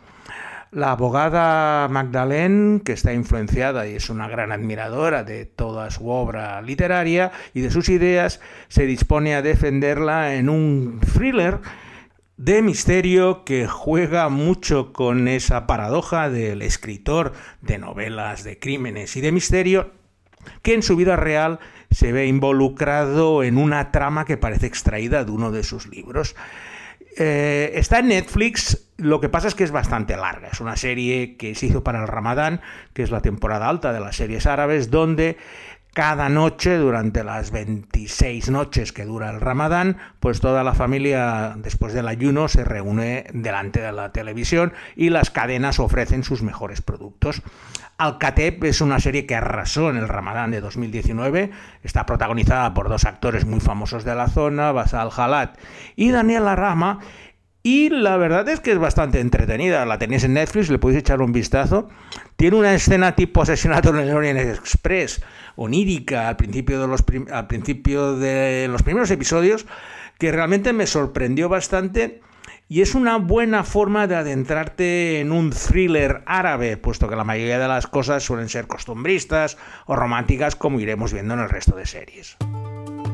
La 0.71 0.91
abogada 0.91 1.89
Magdalene, 1.89 2.81
que 2.81 2.93
está 2.93 3.13
influenciada 3.13 3.88
y 3.88 3.95
es 3.95 4.09
una 4.09 4.29
gran 4.29 4.53
admiradora 4.53 5.25
de 5.25 5.45
toda 5.45 5.91
su 5.91 6.07
obra 6.07 6.61
literaria 6.61 7.33
y 7.53 7.59
de 7.59 7.69
sus 7.69 7.89
ideas, 7.89 8.39
se 8.69 8.85
dispone 8.85 9.35
a 9.35 9.41
defenderla 9.41 10.35
en 10.35 10.47
un 10.47 11.01
thriller 11.13 11.59
de 12.43 12.63
misterio 12.63 13.45
que 13.45 13.67
juega 13.67 14.27
mucho 14.29 14.93
con 14.93 15.27
esa 15.27 15.67
paradoja 15.67 16.31
del 16.31 16.63
escritor 16.63 17.33
de 17.62 17.77
novelas 17.77 18.43
de 18.43 18.57
crímenes 18.57 19.15
y 19.15 19.21
de 19.21 19.31
misterio 19.31 19.91
que 20.63 20.74
en 20.74 20.81
su 20.81 20.95
vida 20.95 21.15
real 21.15 21.60
se 21.91 22.12
ve 22.12 22.25
involucrado 22.25 23.43
en 23.43 23.60
una 23.60 23.91
trama 23.91 24.25
que 24.25 24.38
parece 24.38 24.65
extraída 24.65 25.24
de 25.24 25.29
uno 25.29 25.51
de 25.51 25.63
sus 25.63 25.86
libros. 25.86 26.36
Eh, 27.15 27.74
está 27.75 28.00
en 28.00 28.07
Netflix, 28.07 28.89
lo 28.98 29.21
que 29.21 29.29
pasa 29.29 29.48
es 29.48 29.53
que 29.53 29.63
es 29.63 29.71
bastante 29.71 30.17
larga. 30.17 30.48
Es 30.48 30.62
una 30.62 30.77
serie 30.77 31.38
que 31.38 31.53
se 31.53 31.67
hizo 31.67 31.83
para 31.83 32.01
el 32.01 32.07
Ramadán, 32.07 32.62
que 32.93 33.03
es 33.03 33.12
la 33.12 33.21
temporada 33.21 33.69
alta 33.69 33.93
de 33.93 34.00
las 34.00 34.15
series 34.15 34.48
árabes, 34.48 34.89
donde 34.89 35.38
cada 35.93 36.29
noche, 36.29 36.77
durante 36.77 37.24
las 37.24 37.51
26 37.51 38.50
noches 38.50 38.93
que 38.93 39.03
dura 39.03 39.29
el 39.29 39.41
Ramadán, 39.41 39.98
pues 40.21 40.39
toda 40.39 40.63
la 40.63 40.74
familia, 40.74 41.55
después 41.57 41.93
del 41.93 42.07
ayuno, 42.07 42.48
se 42.48 42.63
reúne 42.63 43.25
delante 43.33 43.81
de 43.81 43.91
la 43.91 44.13
televisión 44.13 44.71
y 44.95 45.10
las 45.10 45.31
cadenas 45.31 45.79
ofrecen 45.79 46.24
sus 46.24 46.43
mejores 46.43 46.81
productos. 46.81 47.41
Al-Kateb 47.98 48.63
es 48.63 48.81
una 48.81 49.00
serie 49.00 49.25
que 49.25 49.36
arrasó 49.36 49.89
en 49.89 49.98
el 49.98 50.07
Ramadán 50.07 50.51
de 50.51 50.62
2019. 50.62 51.51
Está 51.83 52.05
protagonizada 52.05 52.74
por 52.74 52.89
dos 52.89 53.05
actores 53.05 53.45
muy 53.45 53.60
famosos 53.60 54.05
de 54.05 54.15
la 54.15 54.27
zona, 54.27 54.71
Basal 54.71 55.10
Halat 55.15 55.60
y 55.95 56.12
Daniel 56.12 56.45
Rama. 56.55 57.00
Y 57.63 57.89
la 57.89 58.17
verdad 58.17 58.49
es 58.49 58.59
que 58.59 58.71
es 58.71 58.79
bastante 58.79 59.19
entretenida. 59.19 59.85
La 59.85 59.99
tenéis 59.99 60.23
en 60.23 60.33
Netflix, 60.33 60.69
le 60.69 60.79
podéis 60.79 61.01
echar 61.01 61.21
un 61.21 61.31
vistazo. 61.31 61.89
Tiene 62.35 62.57
una 62.57 62.73
escena 62.73 63.15
tipo 63.15 63.41
asesinato 63.43 63.89
en 63.89 63.97
el 63.97 64.15
Orient 64.15 64.39
Express, 64.39 65.21
onírica, 65.55 66.27
al 66.27 66.37
principio 66.37 66.81
de 66.81 66.87
los, 66.87 67.03
al 67.31 67.47
principio 67.47 68.15
de 68.17 68.67
los 68.67 68.81
primeros 68.81 69.11
episodios, 69.11 69.67
que 70.17 70.31
realmente 70.31 70.73
me 70.73 70.87
sorprendió 70.87 71.49
bastante. 71.49 72.21
Y 72.67 72.81
es 72.81 72.95
una 72.95 73.17
buena 73.17 73.63
forma 73.63 74.07
de 74.07 74.15
adentrarte 74.15 75.19
en 75.19 75.31
un 75.31 75.51
thriller 75.51 76.23
árabe, 76.25 76.77
puesto 76.77 77.09
que 77.09 77.17
la 77.17 77.25
mayoría 77.25 77.59
de 77.59 77.67
las 77.67 77.85
cosas 77.85 78.23
suelen 78.23 78.49
ser 78.49 78.65
costumbristas 78.65 79.57
o 79.85 79.95
románticas, 79.95 80.55
como 80.55 80.79
iremos 80.79 81.13
viendo 81.13 81.33
en 81.33 81.41
el 81.41 81.49
resto 81.49 81.75
de 81.75 81.85
series. 81.85 82.37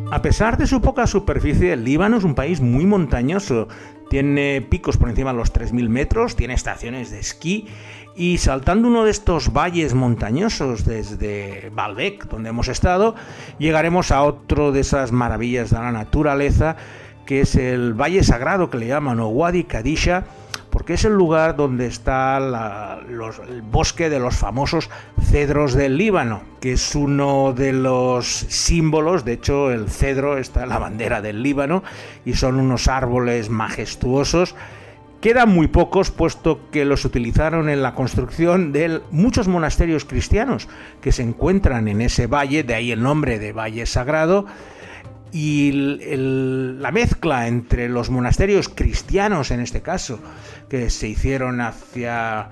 A 0.09 0.21
pesar 0.21 0.57
de 0.57 0.67
su 0.67 0.79
poca 0.79 1.05
superficie, 1.05 1.73
el 1.73 1.83
Líbano 1.83 2.17
es 2.17 2.23
un 2.23 2.33
país 2.33 2.61
muy 2.61 2.85
montañoso. 2.85 3.67
Tiene 4.09 4.61
picos 4.61 4.95
por 4.95 5.09
encima 5.09 5.33
de 5.33 5.37
los 5.37 5.51
3.000 5.51 5.89
metros, 5.89 6.37
tiene 6.37 6.53
estaciones 6.53 7.11
de 7.11 7.19
esquí 7.19 7.67
y 8.15 8.37
saltando 8.37 8.87
uno 8.87 9.03
de 9.03 9.11
estos 9.11 9.51
valles 9.51 9.93
montañosos 9.93 10.85
desde 10.85 11.69
Baalbek, 11.75 12.29
donde 12.29 12.49
hemos 12.49 12.69
estado, 12.69 13.15
llegaremos 13.59 14.11
a 14.11 14.23
otro 14.23 14.71
de 14.71 14.79
esas 14.79 15.11
maravillas 15.11 15.71
de 15.71 15.77
la 15.77 15.91
naturaleza, 15.91 16.77
que 17.25 17.41
es 17.41 17.55
el 17.55 17.93
Valle 17.93 18.23
Sagrado 18.23 18.69
que 18.69 18.77
le 18.77 18.87
llaman 18.87 19.19
o 19.19 19.27
Wadi 19.27 19.65
Kadisha, 19.65 20.23
porque 20.69 20.93
es 20.93 21.05
el 21.05 21.13
lugar 21.13 21.55
donde 21.55 21.87
está 21.87 22.37
el 22.37 23.61
bosque 23.61 24.09
de 24.09 24.19
los 24.19 24.35
famosos 24.35 24.89
cedros 25.21 25.73
del 25.73 25.97
Líbano, 25.97 26.41
que 26.59 26.73
es 26.73 26.95
uno 26.95 27.53
de 27.53 27.73
los 27.73 28.27
símbolos, 28.27 29.25
de 29.25 29.33
hecho 29.33 29.71
el 29.71 29.89
cedro 29.89 30.37
está 30.37 30.63
en 30.63 30.69
la 30.69 30.79
bandera 30.79 31.21
del 31.21 31.41
Líbano 31.43 31.83
y 32.25 32.33
son 32.33 32.59
unos 32.59 32.87
árboles 32.87 33.49
majestuosos. 33.49 34.55
Quedan 35.21 35.49
muy 35.49 35.67
pocos, 35.67 36.11
puesto 36.11 36.69
que 36.71 36.85
los 36.85 37.03
utilizaron 37.03 37.69
en 37.69 37.81
la 37.81 37.95
construcción 37.95 38.71
de 38.71 39.01
muchos 39.09 39.47
monasterios 39.47 40.05
cristianos 40.05 40.69
que 41.01 41.11
se 41.11 41.23
encuentran 41.23 41.87
en 41.87 42.01
ese 42.01 42.27
valle, 42.27 42.63
de 42.63 42.75
ahí 42.75 42.91
el 42.91 43.01
nombre 43.01 43.39
de 43.39 43.51
Valle 43.51 43.87
Sagrado, 43.87 44.45
y 45.31 45.71
la 46.79 46.91
mezcla 46.91 47.47
entre 47.47 47.89
los 47.89 48.09
monasterios 48.09 48.69
cristianos, 48.69 49.51
en 49.51 49.59
este 49.59 49.81
caso, 49.81 50.19
que 50.69 50.89
se 50.89 51.07
hicieron 51.07 51.61
hacia 51.61 52.49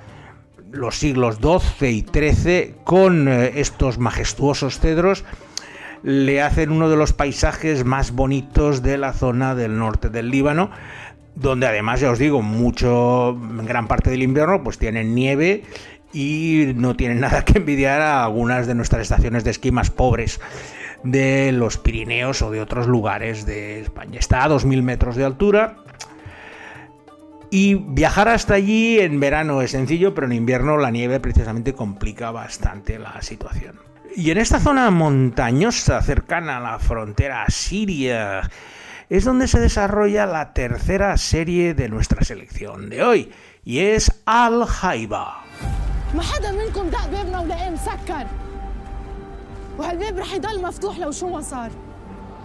los 0.71 0.95
siglos 0.95 1.37
XII 1.37 1.89
y 1.89 2.01
XIII, 2.01 2.75
con 2.83 3.27
eh, 3.27 3.53
estos 3.55 3.97
majestuosos 3.97 4.79
cedros, 4.79 5.23
le 6.03 6.41
hacen 6.41 6.71
uno 6.71 6.89
de 6.89 6.97
los 6.97 7.13
paisajes 7.13 7.85
más 7.85 8.11
bonitos 8.11 8.83
de 8.83 8.97
la 8.97 9.13
zona 9.13 9.55
del 9.55 9.77
norte 9.77 10.09
del 10.09 10.29
Líbano, 10.29 10.69
donde 11.35 11.67
además, 11.67 11.99
ya 11.99 12.11
os 12.11 12.19
digo, 12.19 12.41
mucho, 12.41 13.37
gran 13.63 13.87
parte 13.87 14.09
del 14.09 14.23
invierno, 14.23 14.63
pues 14.63 14.77
tienen 14.77 15.15
nieve 15.15 15.63
y 16.13 16.73
no 16.75 16.95
tienen 16.95 17.19
nada 17.21 17.43
que 17.43 17.57
envidiar 17.57 18.01
a 18.01 18.23
algunas 18.23 18.67
de 18.67 18.75
nuestras 18.75 19.01
estaciones 19.01 19.43
de 19.43 19.51
esquí 19.51 19.71
más 19.71 19.89
pobres 19.89 20.39
de 21.05 21.51
los 21.53 21.77
Pirineos 21.77 22.41
o 22.41 22.51
de 22.51 22.59
otros 22.59 22.87
lugares 22.87 23.45
de 23.45 23.79
España. 23.79 24.19
Está 24.19 24.43
a 24.43 24.49
2.000 24.49 24.81
metros 24.81 25.15
de 25.15 25.23
altura. 25.23 25.77
Y 27.49 27.75
viajar 27.75 28.27
hasta 28.27 28.55
allí 28.55 28.99
en 28.99 29.19
verano 29.19 29.61
es 29.61 29.71
sencillo, 29.71 30.13
pero 30.13 30.27
en 30.27 30.33
invierno 30.33 30.77
la 30.77 30.91
nieve 30.91 31.19
precisamente 31.19 31.73
complica 31.73 32.31
bastante 32.31 32.99
la 32.99 33.21
situación. 33.21 33.79
Y 34.15 34.31
en 34.31 34.37
esta 34.37 34.59
zona 34.59 34.89
montañosa 34.91 36.01
cercana 36.01 36.57
a 36.57 36.61
la 36.61 36.79
frontera 36.79 37.45
siria 37.49 38.49
es 39.09 39.23
donde 39.23 39.47
se 39.47 39.59
desarrolla 39.59 40.25
la 40.25 40.53
tercera 40.53 41.15
serie 41.17 41.73
de 41.73 41.89
nuestra 41.89 42.23
selección 42.23 42.89
de 42.89 43.03
hoy, 43.03 43.31
y 43.63 43.79
es 43.79 44.23
Al-Haiba. 44.25 45.43
وهالباب 49.77 50.17
رح 50.17 50.33
يضل 50.33 50.61
مفتوح 50.61 50.97
لو 50.99 51.11
شو 51.11 51.29
ما 51.29 51.41
صار. 51.41 51.71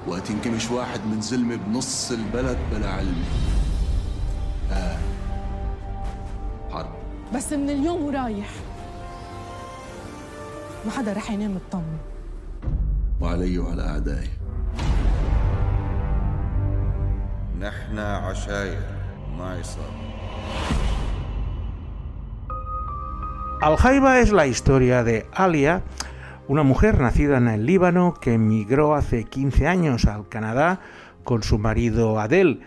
وقت 0.07 0.31
ينكمش 0.31 0.71
واحد 0.71 1.01
من 1.07 1.21
زلمه 1.21 1.57
بنص 1.57 2.11
البلد 2.11 2.59
بلا 2.73 2.91
علم. 2.91 3.25
آه. 4.73 4.99
حرب. 6.73 6.93
بس 7.35 7.53
من 7.53 7.71
اليوم 7.71 8.03
ورايح. 8.03 8.49
ما 10.85 10.91
حدا 10.91 11.13
رح 11.13 11.31
ينام 11.31 11.55
مطمن 11.55 11.99
وعلي 13.21 13.59
وعلى 13.59 13.83
أعدائي. 13.83 14.31
نحن 17.61 17.99
عشاير. 17.99 18.83
ما 19.39 19.59
عصابة 19.59 20.11
Al-Haiba 23.63 24.21
es 24.21 24.33
la 24.33 24.47
historia 24.47 25.05
de 25.05 25.27
Alia, 25.35 25.83
una 26.51 26.65
mujer 26.65 26.99
nacida 27.01 27.37
en 27.37 27.47
el 27.47 27.65
Líbano 27.65 28.15
que 28.21 28.35
emigró 28.35 28.97
hace 28.97 29.23
15 29.23 29.69
años 29.69 30.07
al 30.07 30.29
Canadá 30.29 30.81
con 31.23 31.45
su 31.45 31.61
marido 31.61 32.19
Adel, 32.19 32.63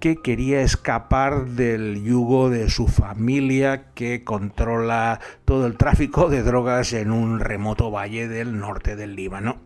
que 0.00 0.16
quería 0.16 0.62
escapar 0.62 1.44
del 1.44 2.02
yugo 2.02 2.48
de 2.48 2.70
su 2.70 2.88
familia 2.88 3.92
que 3.92 4.24
controla 4.24 5.20
todo 5.44 5.66
el 5.66 5.76
tráfico 5.76 6.30
de 6.30 6.42
drogas 6.42 6.94
en 6.94 7.10
un 7.10 7.38
remoto 7.38 7.90
valle 7.90 8.26
del 8.26 8.58
norte 8.58 8.96
del 8.96 9.14
Líbano. 9.14 9.58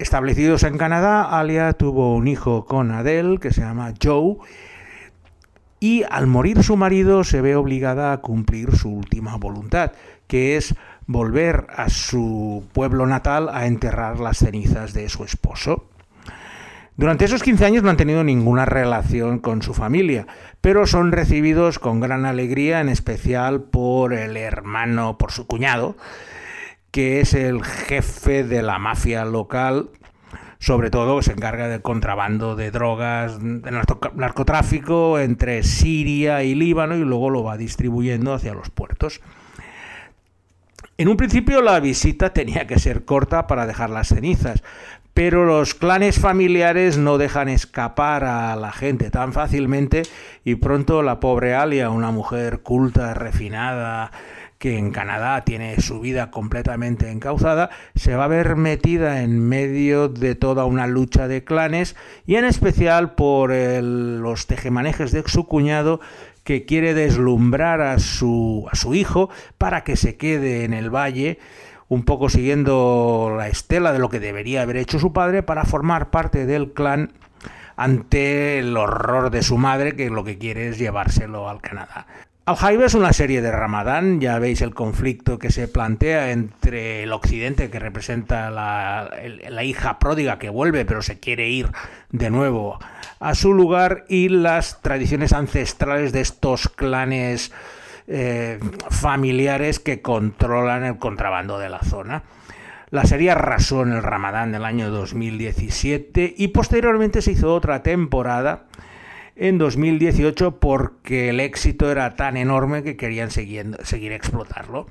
Establecidos 0.00 0.64
en 0.64 0.78
Canadá, 0.78 1.38
Alia 1.38 1.72
tuvo 1.72 2.16
un 2.16 2.26
hijo 2.26 2.64
con 2.64 2.90
Adel 2.90 3.38
que 3.38 3.52
se 3.52 3.60
llama 3.60 3.94
Joe 4.02 4.38
y 5.82 6.04
al 6.08 6.28
morir 6.28 6.62
su 6.62 6.76
marido 6.76 7.24
se 7.24 7.40
ve 7.40 7.56
obligada 7.56 8.12
a 8.12 8.18
cumplir 8.18 8.76
su 8.76 8.88
última 8.88 9.36
voluntad, 9.36 9.90
que 10.26 10.56
es 10.56 10.74
volver 11.06 11.66
a 11.76 11.88
su 11.88 12.64
pueblo 12.72 13.06
natal 13.06 13.48
a 13.52 13.66
enterrar 13.66 14.20
las 14.20 14.38
cenizas 14.38 14.94
de 14.94 15.08
su 15.08 15.24
esposo. 15.24 15.86
Durante 16.96 17.24
esos 17.24 17.42
15 17.42 17.64
años 17.64 17.82
no 17.82 17.90
han 17.90 17.96
tenido 17.96 18.22
ninguna 18.22 18.66
relación 18.66 19.38
con 19.38 19.62
su 19.62 19.72
familia, 19.72 20.26
pero 20.60 20.86
son 20.86 21.10
recibidos 21.10 21.78
con 21.78 22.00
gran 22.00 22.26
alegría, 22.26 22.80
en 22.80 22.88
especial 22.88 23.62
por 23.62 24.12
el 24.12 24.36
hermano, 24.36 25.16
por 25.16 25.32
su 25.32 25.46
cuñado, 25.46 25.96
que 26.90 27.20
es 27.20 27.32
el 27.32 27.64
jefe 27.64 28.44
de 28.44 28.62
la 28.62 28.78
mafia 28.78 29.24
local, 29.24 29.88
sobre 30.58 30.90
todo 30.90 31.22
se 31.22 31.32
encarga 31.32 31.66
del 31.66 31.82
contrabando 31.82 32.54
de 32.54 32.70
drogas, 32.70 33.40
de 33.40 33.70
narcotráfico 34.14 35.18
entre 35.18 35.64
Siria 35.64 36.44
y 36.44 36.54
Líbano 36.54 36.94
y 36.94 37.00
luego 37.00 37.30
lo 37.30 37.42
va 37.42 37.56
distribuyendo 37.56 38.34
hacia 38.34 38.54
los 38.54 38.70
puertos. 38.70 39.20
En 40.98 41.08
un 41.08 41.16
principio 41.16 41.62
la 41.62 41.80
visita 41.80 42.34
tenía 42.34 42.66
que 42.66 42.78
ser 42.78 43.04
corta 43.04 43.46
para 43.46 43.66
dejar 43.66 43.88
las 43.88 44.08
cenizas, 44.08 44.62
pero 45.14 45.46
los 45.46 45.74
clanes 45.74 46.18
familiares 46.18 46.98
no 46.98 47.16
dejan 47.16 47.48
escapar 47.48 48.24
a 48.24 48.54
la 48.56 48.72
gente 48.72 49.10
tan 49.10 49.32
fácilmente 49.32 50.02
y 50.44 50.56
pronto 50.56 51.02
la 51.02 51.18
pobre 51.18 51.54
Alia, 51.54 51.90
una 51.90 52.10
mujer 52.10 52.60
culta, 52.60 53.14
refinada, 53.14 54.10
que 54.58 54.78
en 54.78 54.92
Canadá 54.92 55.42
tiene 55.44 55.80
su 55.80 55.98
vida 55.98 56.30
completamente 56.30 57.10
encauzada, 57.10 57.70
se 57.96 58.14
va 58.14 58.26
a 58.26 58.28
ver 58.28 58.54
metida 58.54 59.22
en 59.22 59.40
medio 59.40 60.08
de 60.08 60.36
toda 60.36 60.66
una 60.66 60.86
lucha 60.86 61.26
de 61.26 61.42
clanes 61.42 61.96
y 62.26 62.36
en 62.36 62.44
especial 62.44 63.16
por 63.16 63.50
los 63.52 64.46
tejemanejes 64.46 65.10
de 65.10 65.24
su 65.26 65.48
cuñado 65.48 66.00
que 66.44 66.64
quiere 66.64 66.94
deslumbrar 66.94 67.80
a 67.80 67.98
su, 67.98 68.66
a 68.70 68.76
su 68.76 68.94
hijo 68.94 69.30
para 69.58 69.84
que 69.84 69.96
se 69.96 70.16
quede 70.16 70.64
en 70.64 70.72
el 70.74 70.90
valle, 70.90 71.38
un 71.88 72.04
poco 72.04 72.28
siguiendo 72.28 73.34
la 73.36 73.48
estela 73.48 73.92
de 73.92 73.98
lo 73.98 74.08
que 74.08 74.20
debería 74.20 74.62
haber 74.62 74.76
hecho 74.76 74.98
su 74.98 75.12
padre 75.12 75.42
para 75.42 75.64
formar 75.64 76.10
parte 76.10 76.46
del 76.46 76.72
clan 76.72 77.12
ante 77.76 78.58
el 78.58 78.76
horror 78.76 79.30
de 79.30 79.42
su 79.42 79.58
madre 79.58 79.94
que 79.96 80.10
lo 80.10 80.24
que 80.24 80.38
quiere 80.38 80.68
es 80.68 80.78
llevárselo 80.78 81.48
al 81.48 81.60
Canadá. 81.60 82.06
Al-Haiba 82.44 82.86
es 82.86 82.94
una 82.94 83.12
serie 83.12 83.40
de 83.40 83.52
Ramadán, 83.52 84.20
ya 84.20 84.40
veis 84.40 84.62
el 84.62 84.74
conflicto 84.74 85.38
que 85.38 85.52
se 85.52 85.68
plantea 85.68 86.32
entre 86.32 87.04
el 87.04 87.12
occidente, 87.12 87.70
que 87.70 87.78
representa 87.78 88.50
la, 88.50 89.08
la, 89.48 89.62
hija 89.62 90.00
pródiga 90.00 90.40
que 90.40 90.50
vuelve 90.50 90.84
pero 90.84 91.02
se 91.02 91.20
quiere 91.20 91.48
ir 91.50 91.70
de 92.10 92.30
nuevo 92.30 92.80
a 93.20 93.36
su 93.36 93.54
lugar, 93.54 94.04
y 94.08 94.28
las 94.28 94.82
tradiciones 94.82 95.32
ancestrales 95.32 96.12
de 96.12 96.20
estos 96.20 96.68
clanes 96.68 97.52
eh, 98.08 98.58
familiares 98.90 99.78
que 99.78 100.02
controlan 100.02 100.82
el 100.82 100.98
contrabando 100.98 101.60
de 101.60 101.68
la 101.68 101.80
zona. 101.82 102.24
La 102.90 103.04
serie 103.04 103.30
arrasó 103.30 103.82
en 103.82 103.92
el 103.92 104.02
Ramadán 104.02 104.50
del 104.50 104.64
año 104.64 104.90
2017 104.90 106.34
y 106.36 106.48
posteriormente 106.48 107.22
se 107.22 107.32
hizo 107.32 107.54
otra 107.54 107.84
temporada 107.84 108.64
en 109.42 109.58
2018 109.58 110.60
porque 110.60 111.30
el 111.30 111.40
éxito 111.40 111.90
era 111.90 112.14
tan 112.14 112.36
enorme 112.36 112.84
que 112.84 112.96
querían 112.96 113.32
seguir, 113.32 113.76
seguir 113.82 114.12
explotarlo. 114.12 114.86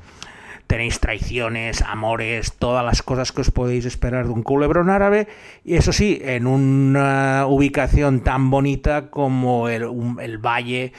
Tenéis 0.67 0.99
traiciones, 0.99 1.81
amores, 1.81 2.53
todas 2.59 2.83
las 2.83 3.01
cosas 3.01 3.31
que 3.31 3.41
os 3.41 3.51
podéis 3.51 3.85
esperar 3.85 4.25
de 4.25 4.31
un 4.31 4.43
culebrón 4.43 4.89
árabe, 4.89 5.29
y 5.63 5.75
eso 5.75 5.93
sí, 5.93 6.19
en 6.21 6.47
una 6.47 7.45
ubicación 7.47 8.21
tan 8.21 8.49
bonita 8.49 9.09
como 9.09 9.69
el, 9.69 9.87
el 10.19 10.37
valle 10.37 10.91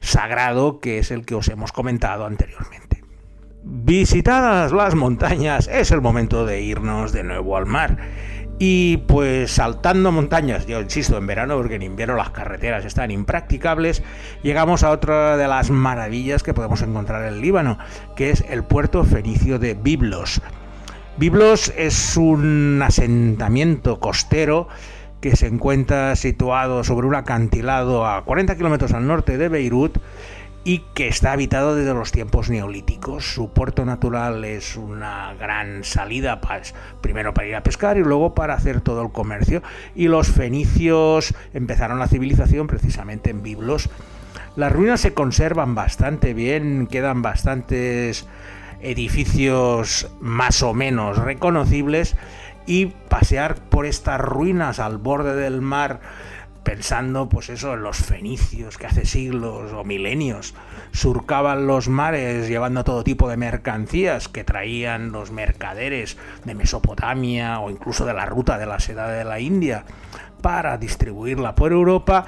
sagrado 0.00 0.80
que 0.80 0.98
es 0.98 1.10
el 1.10 1.26
que 1.26 1.34
os 1.34 1.48
hemos 1.48 1.72
comentado 1.72 2.24
anteriormente. 2.24 3.04
Visitadas 3.62 4.72
las 4.72 4.94
montañas, 4.94 5.68
es 5.68 5.90
el 5.90 6.00
momento 6.00 6.46
de 6.46 6.62
irnos 6.62 7.12
de 7.12 7.22
nuevo 7.22 7.58
al 7.58 7.66
mar 7.66 7.98
y 8.58 8.98
pues 8.98 9.52
saltando 9.52 10.12
montañas, 10.12 10.66
yo 10.66 10.80
insisto, 10.80 11.16
en 11.16 11.26
verano, 11.26 11.56
porque 11.56 11.76
en 11.76 11.82
invierno 11.82 12.14
las 12.14 12.30
carreteras 12.30 12.84
están 12.84 13.10
impracticables, 13.10 14.02
llegamos 14.42 14.82
a 14.82 14.90
otra 14.90 15.36
de 15.36 15.48
las 15.48 15.70
maravillas 15.70 16.42
que 16.42 16.54
podemos 16.54 16.82
encontrar 16.82 17.22
en 17.22 17.34
el 17.34 17.40
Líbano, 17.40 17.78
que 18.16 18.30
es 18.30 18.44
el 18.48 18.64
puerto 18.64 19.04
fenicio 19.04 19.58
de 19.58 19.74
Biblos. 19.74 20.40
Biblos 21.16 21.72
es 21.76 22.16
un 22.16 22.80
asentamiento 22.82 24.00
costero 24.00 24.68
que 25.20 25.36
se 25.36 25.46
encuentra 25.46 26.16
situado 26.16 26.84
sobre 26.84 27.06
un 27.06 27.14
acantilado 27.14 28.06
a 28.06 28.24
40 28.24 28.56
kilómetros 28.56 28.92
al 28.92 29.06
norte 29.06 29.38
de 29.38 29.48
Beirut 29.48 29.98
y 30.64 30.78
que 30.94 31.08
está 31.08 31.32
habitado 31.32 31.76
desde 31.76 31.92
los 31.92 32.10
tiempos 32.10 32.48
neolíticos. 32.48 33.34
Su 33.34 33.50
puerto 33.50 33.84
natural 33.84 34.44
es 34.46 34.76
una 34.76 35.34
gran 35.34 35.84
salida, 35.84 36.40
primero 37.02 37.34
para 37.34 37.46
ir 37.46 37.54
a 37.54 37.62
pescar 37.62 37.98
y 37.98 38.02
luego 38.02 38.34
para 38.34 38.54
hacer 38.54 38.80
todo 38.80 39.02
el 39.02 39.12
comercio. 39.12 39.62
Y 39.94 40.08
los 40.08 40.28
fenicios 40.28 41.34
empezaron 41.52 41.98
la 41.98 42.08
civilización 42.08 42.66
precisamente 42.66 43.28
en 43.28 43.42
Biblos. 43.42 43.90
Las 44.56 44.72
ruinas 44.72 45.02
se 45.02 45.12
conservan 45.12 45.74
bastante 45.74 46.32
bien, 46.32 46.86
quedan 46.86 47.20
bastantes 47.20 48.26
edificios 48.80 50.10
más 50.20 50.62
o 50.62 50.72
menos 50.72 51.18
reconocibles 51.18 52.16
y 52.66 52.86
pasear 52.86 53.56
por 53.56 53.84
estas 53.84 54.20
ruinas 54.20 54.78
al 54.78 54.96
borde 54.96 55.34
del 55.36 55.60
mar 55.60 56.00
pensando 56.64 57.28
pues 57.28 57.50
eso 57.50 57.74
en 57.74 57.82
los 57.82 57.98
fenicios 57.98 58.78
que 58.78 58.86
hace 58.86 59.04
siglos 59.04 59.72
o 59.72 59.84
milenios 59.84 60.54
surcaban 60.92 61.66
los 61.66 61.88
mares 61.88 62.48
llevando 62.48 62.82
todo 62.82 63.04
tipo 63.04 63.28
de 63.28 63.36
mercancías 63.36 64.28
que 64.28 64.44
traían 64.44 65.12
los 65.12 65.30
mercaderes 65.30 66.16
de 66.44 66.54
Mesopotamia 66.54 67.60
o 67.60 67.70
incluso 67.70 68.06
de 68.06 68.14
la 68.14 68.26
ruta 68.26 68.58
de 68.58 68.66
la 68.66 68.80
seda 68.80 69.08
de 69.08 69.24
la 69.24 69.38
India 69.38 69.84
para 70.40 70.76
distribuirla 70.76 71.54
por 71.54 71.72
Europa 71.72 72.26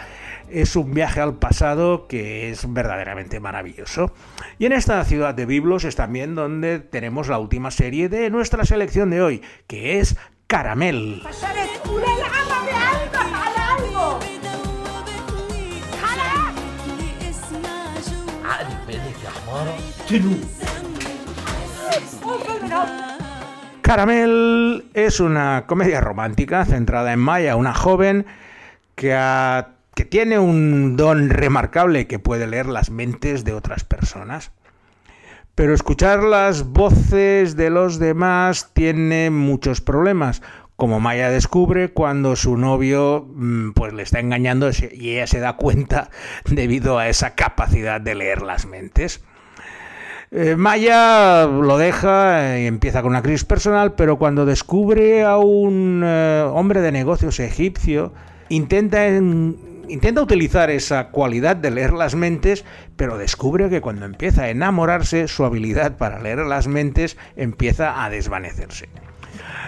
es 0.49 0.77
un 0.77 0.95
viaje 0.95 1.21
al 1.21 1.35
pasado 1.35 2.07
que 2.07 2.51
es 2.51 2.73
verdaderamente 2.73 3.41
maravilloso. 3.41 4.13
Y 4.59 4.65
en 4.65 4.73
esta 4.73 5.05
ciudad 5.05 5.35
de 5.35 5.45
Biblos 5.45 5.85
es 5.85 5.97
también 5.97 6.35
donde 6.35 6.79
tenemos 6.79 7.29
la 7.29 7.39
última 7.39 7.71
serie 7.71 8.09
de 8.09 8.31
nuestra 8.31 8.65
selección 8.65 9.11
de 9.11 9.21
hoy, 9.21 9.43
que 9.67 9.99
es 9.99 10.17
Caramel. 10.47 11.23
Caramel 23.83 24.85
es 24.95 25.21
una 25.21 25.65
comedia 25.67 26.01
romántica 26.01 26.65
centrada 26.65 27.13
en 27.13 27.21
Maya, 27.21 27.57
una 27.57 27.73
joven 27.73 28.27
que, 28.97 29.17
que 29.95 30.05
tiene 30.05 30.39
un 30.39 30.97
don 30.97 31.31
remarcable 31.31 32.07
que 32.07 32.19
puede 32.19 32.47
leer 32.47 32.67
las 32.67 32.91
mentes 32.91 33.45
de 33.45 33.53
otras 33.53 33.85
personas. 33.85 34.51
Pero 35.55 35.73
escuchar 35.73 36.23
las 36.23 36.65
voces 36.65 37.57
de 37.57 37.71
los 37.71 37.99
demás 37.99 38.71
tiene 38.75 39.31
muchos 39.31 39.81
problemas, 39.81 40.43
como 40.77 41.01
Maya 41.01 41.31
descubre 41.31 41.93
cuando 41.93 42.37
su 42.37 42.57
novio 42.57 43.27
mm, 43.35 43.71
pues 43.71 43.95
le 43.95 44.03
está 44.03 44.21
engañando 44.21 44.69
y 44.93 45.11
ella 45.13 45.27
se 45.27 45.41
da 45.41 45.55
cuenta 45.55 46.11
debido 46.45 46.99
a 46.99 47.09
esa 47.09 47.35
capacidad 47.35 48.01
de 48.01 48.15
leer 48.15 48.43
las 48.43 48.67
mentes. 48.67 49.23
Eh, 50.33 50.57
Maya 50.57 51.47
lo 51.47 51.79
deja 51.79 52.59
y 52.59 52.67
empieza 52.67 53.01
con 53.01 53.13
una 53.13 53.23
crisis 53.23 53.45
personal, 53.45 53.95
pero 53.95 54.19
cuando 54.19 54.45
descubre 54.45 55.23
a 55.23 55.39
un 55.39 56.03
eh, 56.05 56.45
hombre 56.53 56.81
de 56.81 56.91
negocios 56.91 57.39
egipcio, 57.39 58.13
intenta, 58.49 59.07
intenta 59.07 60.21
utilizar 60.21 60.71
esa 60.71 61.11
cualidad 61.11 61.55
de 61.55 61.71
leer 61.71 61.93
las 61.93 62.17
mentes, 62.17 62.65
pero 62.97 63.19
descubre 63.19 63.71
que 63.71 63.81
cuando 63.81 64.05
empieza 64.05 64.43
a 64.43 64.51
enamorarse, 64.51 65.29
su 65.29 65.45
habilidad 65.45 65.97
para 65.97 66.21
leer 66.21 66.39
las 66.39 66.67
mentes 66.67 67.17
empieza 67.37 68.05
a 68.05 68.11
desvanecerse. 68.11 68.89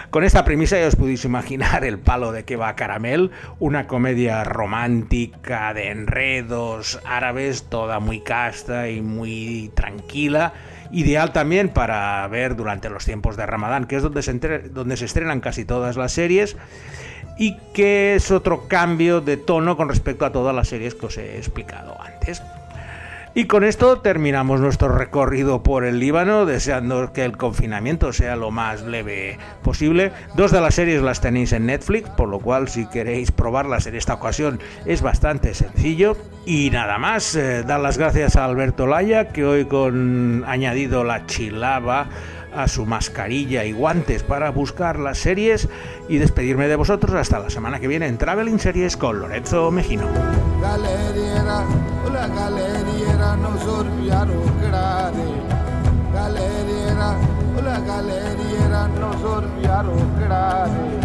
Con 0.09 0.23
esta 0.23 0.43
premisa 0.43 0.79
ya 0.79 0.87
os 0.87 0.95
podéis 0.95 1.25
imaginar 1.25 1.83
el 1.83 1.99
palo 1.99 2.31
de 2.31 2.45
que 2.45 2.55
va 2.55 2.75
Caramel, 2.75 3.31
una 3.59 3.87
comedia 3.87 4.43
romántica 4.43 5.73
de 5.73 5.91
enredos 5.91 6.99
árabes, 7.05 7.63
toda 7.69 7.99
muy 7.99 8.21
casta 8.21 8.89
y 8.89 9.01
muy 9.01 9.71
tranquila, 9.75 10.53
ideal 10.91 11.31
también 11.31 11.69
para 11.69 12.27
ver 12.27 12.55
durante 12.55 12.89
los 12.89 13.05
tiempos 13.05 13.37
de 13.37 13.45
Ramadán, 13.45 13.85
que 13.85 13.97
es 13.97 14.03
donde 14.03 14.23
se, 14.23 14.33
donde 14.33 14.97
se 14.97 15.05
estrenan 15.05 15.41
casi 15.41 15.65
todas 15.65 15.97
las 15.97 16.11
series 16.11 16.57
y 17.37 17.57
que 17.73 18.15
es 18.15 18.31
otro 18.31 18.67
cambio 18.67 19.21
de 19.21 19.37
tono 19.37 19.77
con 19.77 19.89
respecto 19.89 20.25
a 20.25 20.31
todas 20.31 20.53
las 20.53 20.67
series 20.67 20.93
que 20.95 21.05
os 21.05 21.17
he 21.17 21.37
explicado 21.37 21.99
antes. 22.01 22.41
Y 23.39 23.45
con 23.45 23.63
esto 23.63 23.99
terminamos 23.99 24.59
nuestro 24.59 24.89
recorrido 24.89 25.63
por 25.63 25.85
el 25.85 25.97
Líbano, 25.97 26.45
deseando 26.45 27.13
que 27.13 27.23
el 27.23 27.37
confinamiento 27.37 28.11
sea 28.11 28.35
lo 28.35 28.51
más 28.51 28.81
leve 28.81 29.39
posible. 29.63 30.11
Dos 30.35 30.51
de 30.51 30.59
las 30.59 30.75
series 30.75 31.01
las 31.01 31.21
tenéis 31.21 31.53
en 31.53 31.67
Netflix, 31.67 32.09
por 32.09 32.27
lo 32.27 32.41
cual 32.41 32.67
si 32.67 32.85
queréis 32.87 33.31
probarlas 33.31 33.87
en 33.87 33.95
esta 33.95 34.15
ocasión 34.15 34.59
es 34.85 35.01
bastante 35.01 35.53
sencillo. 35.53 36.17
Y 36.45 36.69
nada 36.71 36.97
más, 36.97 37.33
eh, 37.33 37.63
dar 37.63 37.79
las 37.79 37.97
gracias 37.97 38.35
a 38.35 38.43
Alberto 38.43 38.87
Laya, 38.87 39.29
que 39.29 39.45
hoy 39.45 39.63
con 39.63 40.43
añadido 40.45 41.05
la 41.05 41.25
chilaba 41.25 42.09
a 42.53 42.67
su 42.67 42.85
mascarilla 42.85 43.63
y 43.63 43.71
guantes 43.71 44.21
para 44.21 44.49
buscar 44.49 44.99
las 44.99 45.17
series 45.17 45.69
y 46.09 46.17
despedirme 46.17 46.67
de 46.67 46.75
vosotros 46.75 47.15
hasta 47.15 47.39
la 47.39 47.49
semana 47.49 47.79
que 47.79 47.87
viene 47.87 48.07
en 48.07 48.17
Traveling 48.17 48.59
Series 48.59 48.97
con 48.97 49.21
Lorenzo 49.21 49.71
Mejino. 49.71 50.09
galeriera 50.61 51.63
non 53.35 53.57
sorbiaro 53.59 54.41
grade 54.59 55.43
galeriera. 56.11 57.17
La 57.61 57.79
galeriera 57.81 58.87
non 58.87 59.17
sorbiaro 59.19 59.93
grade 60.17 60.98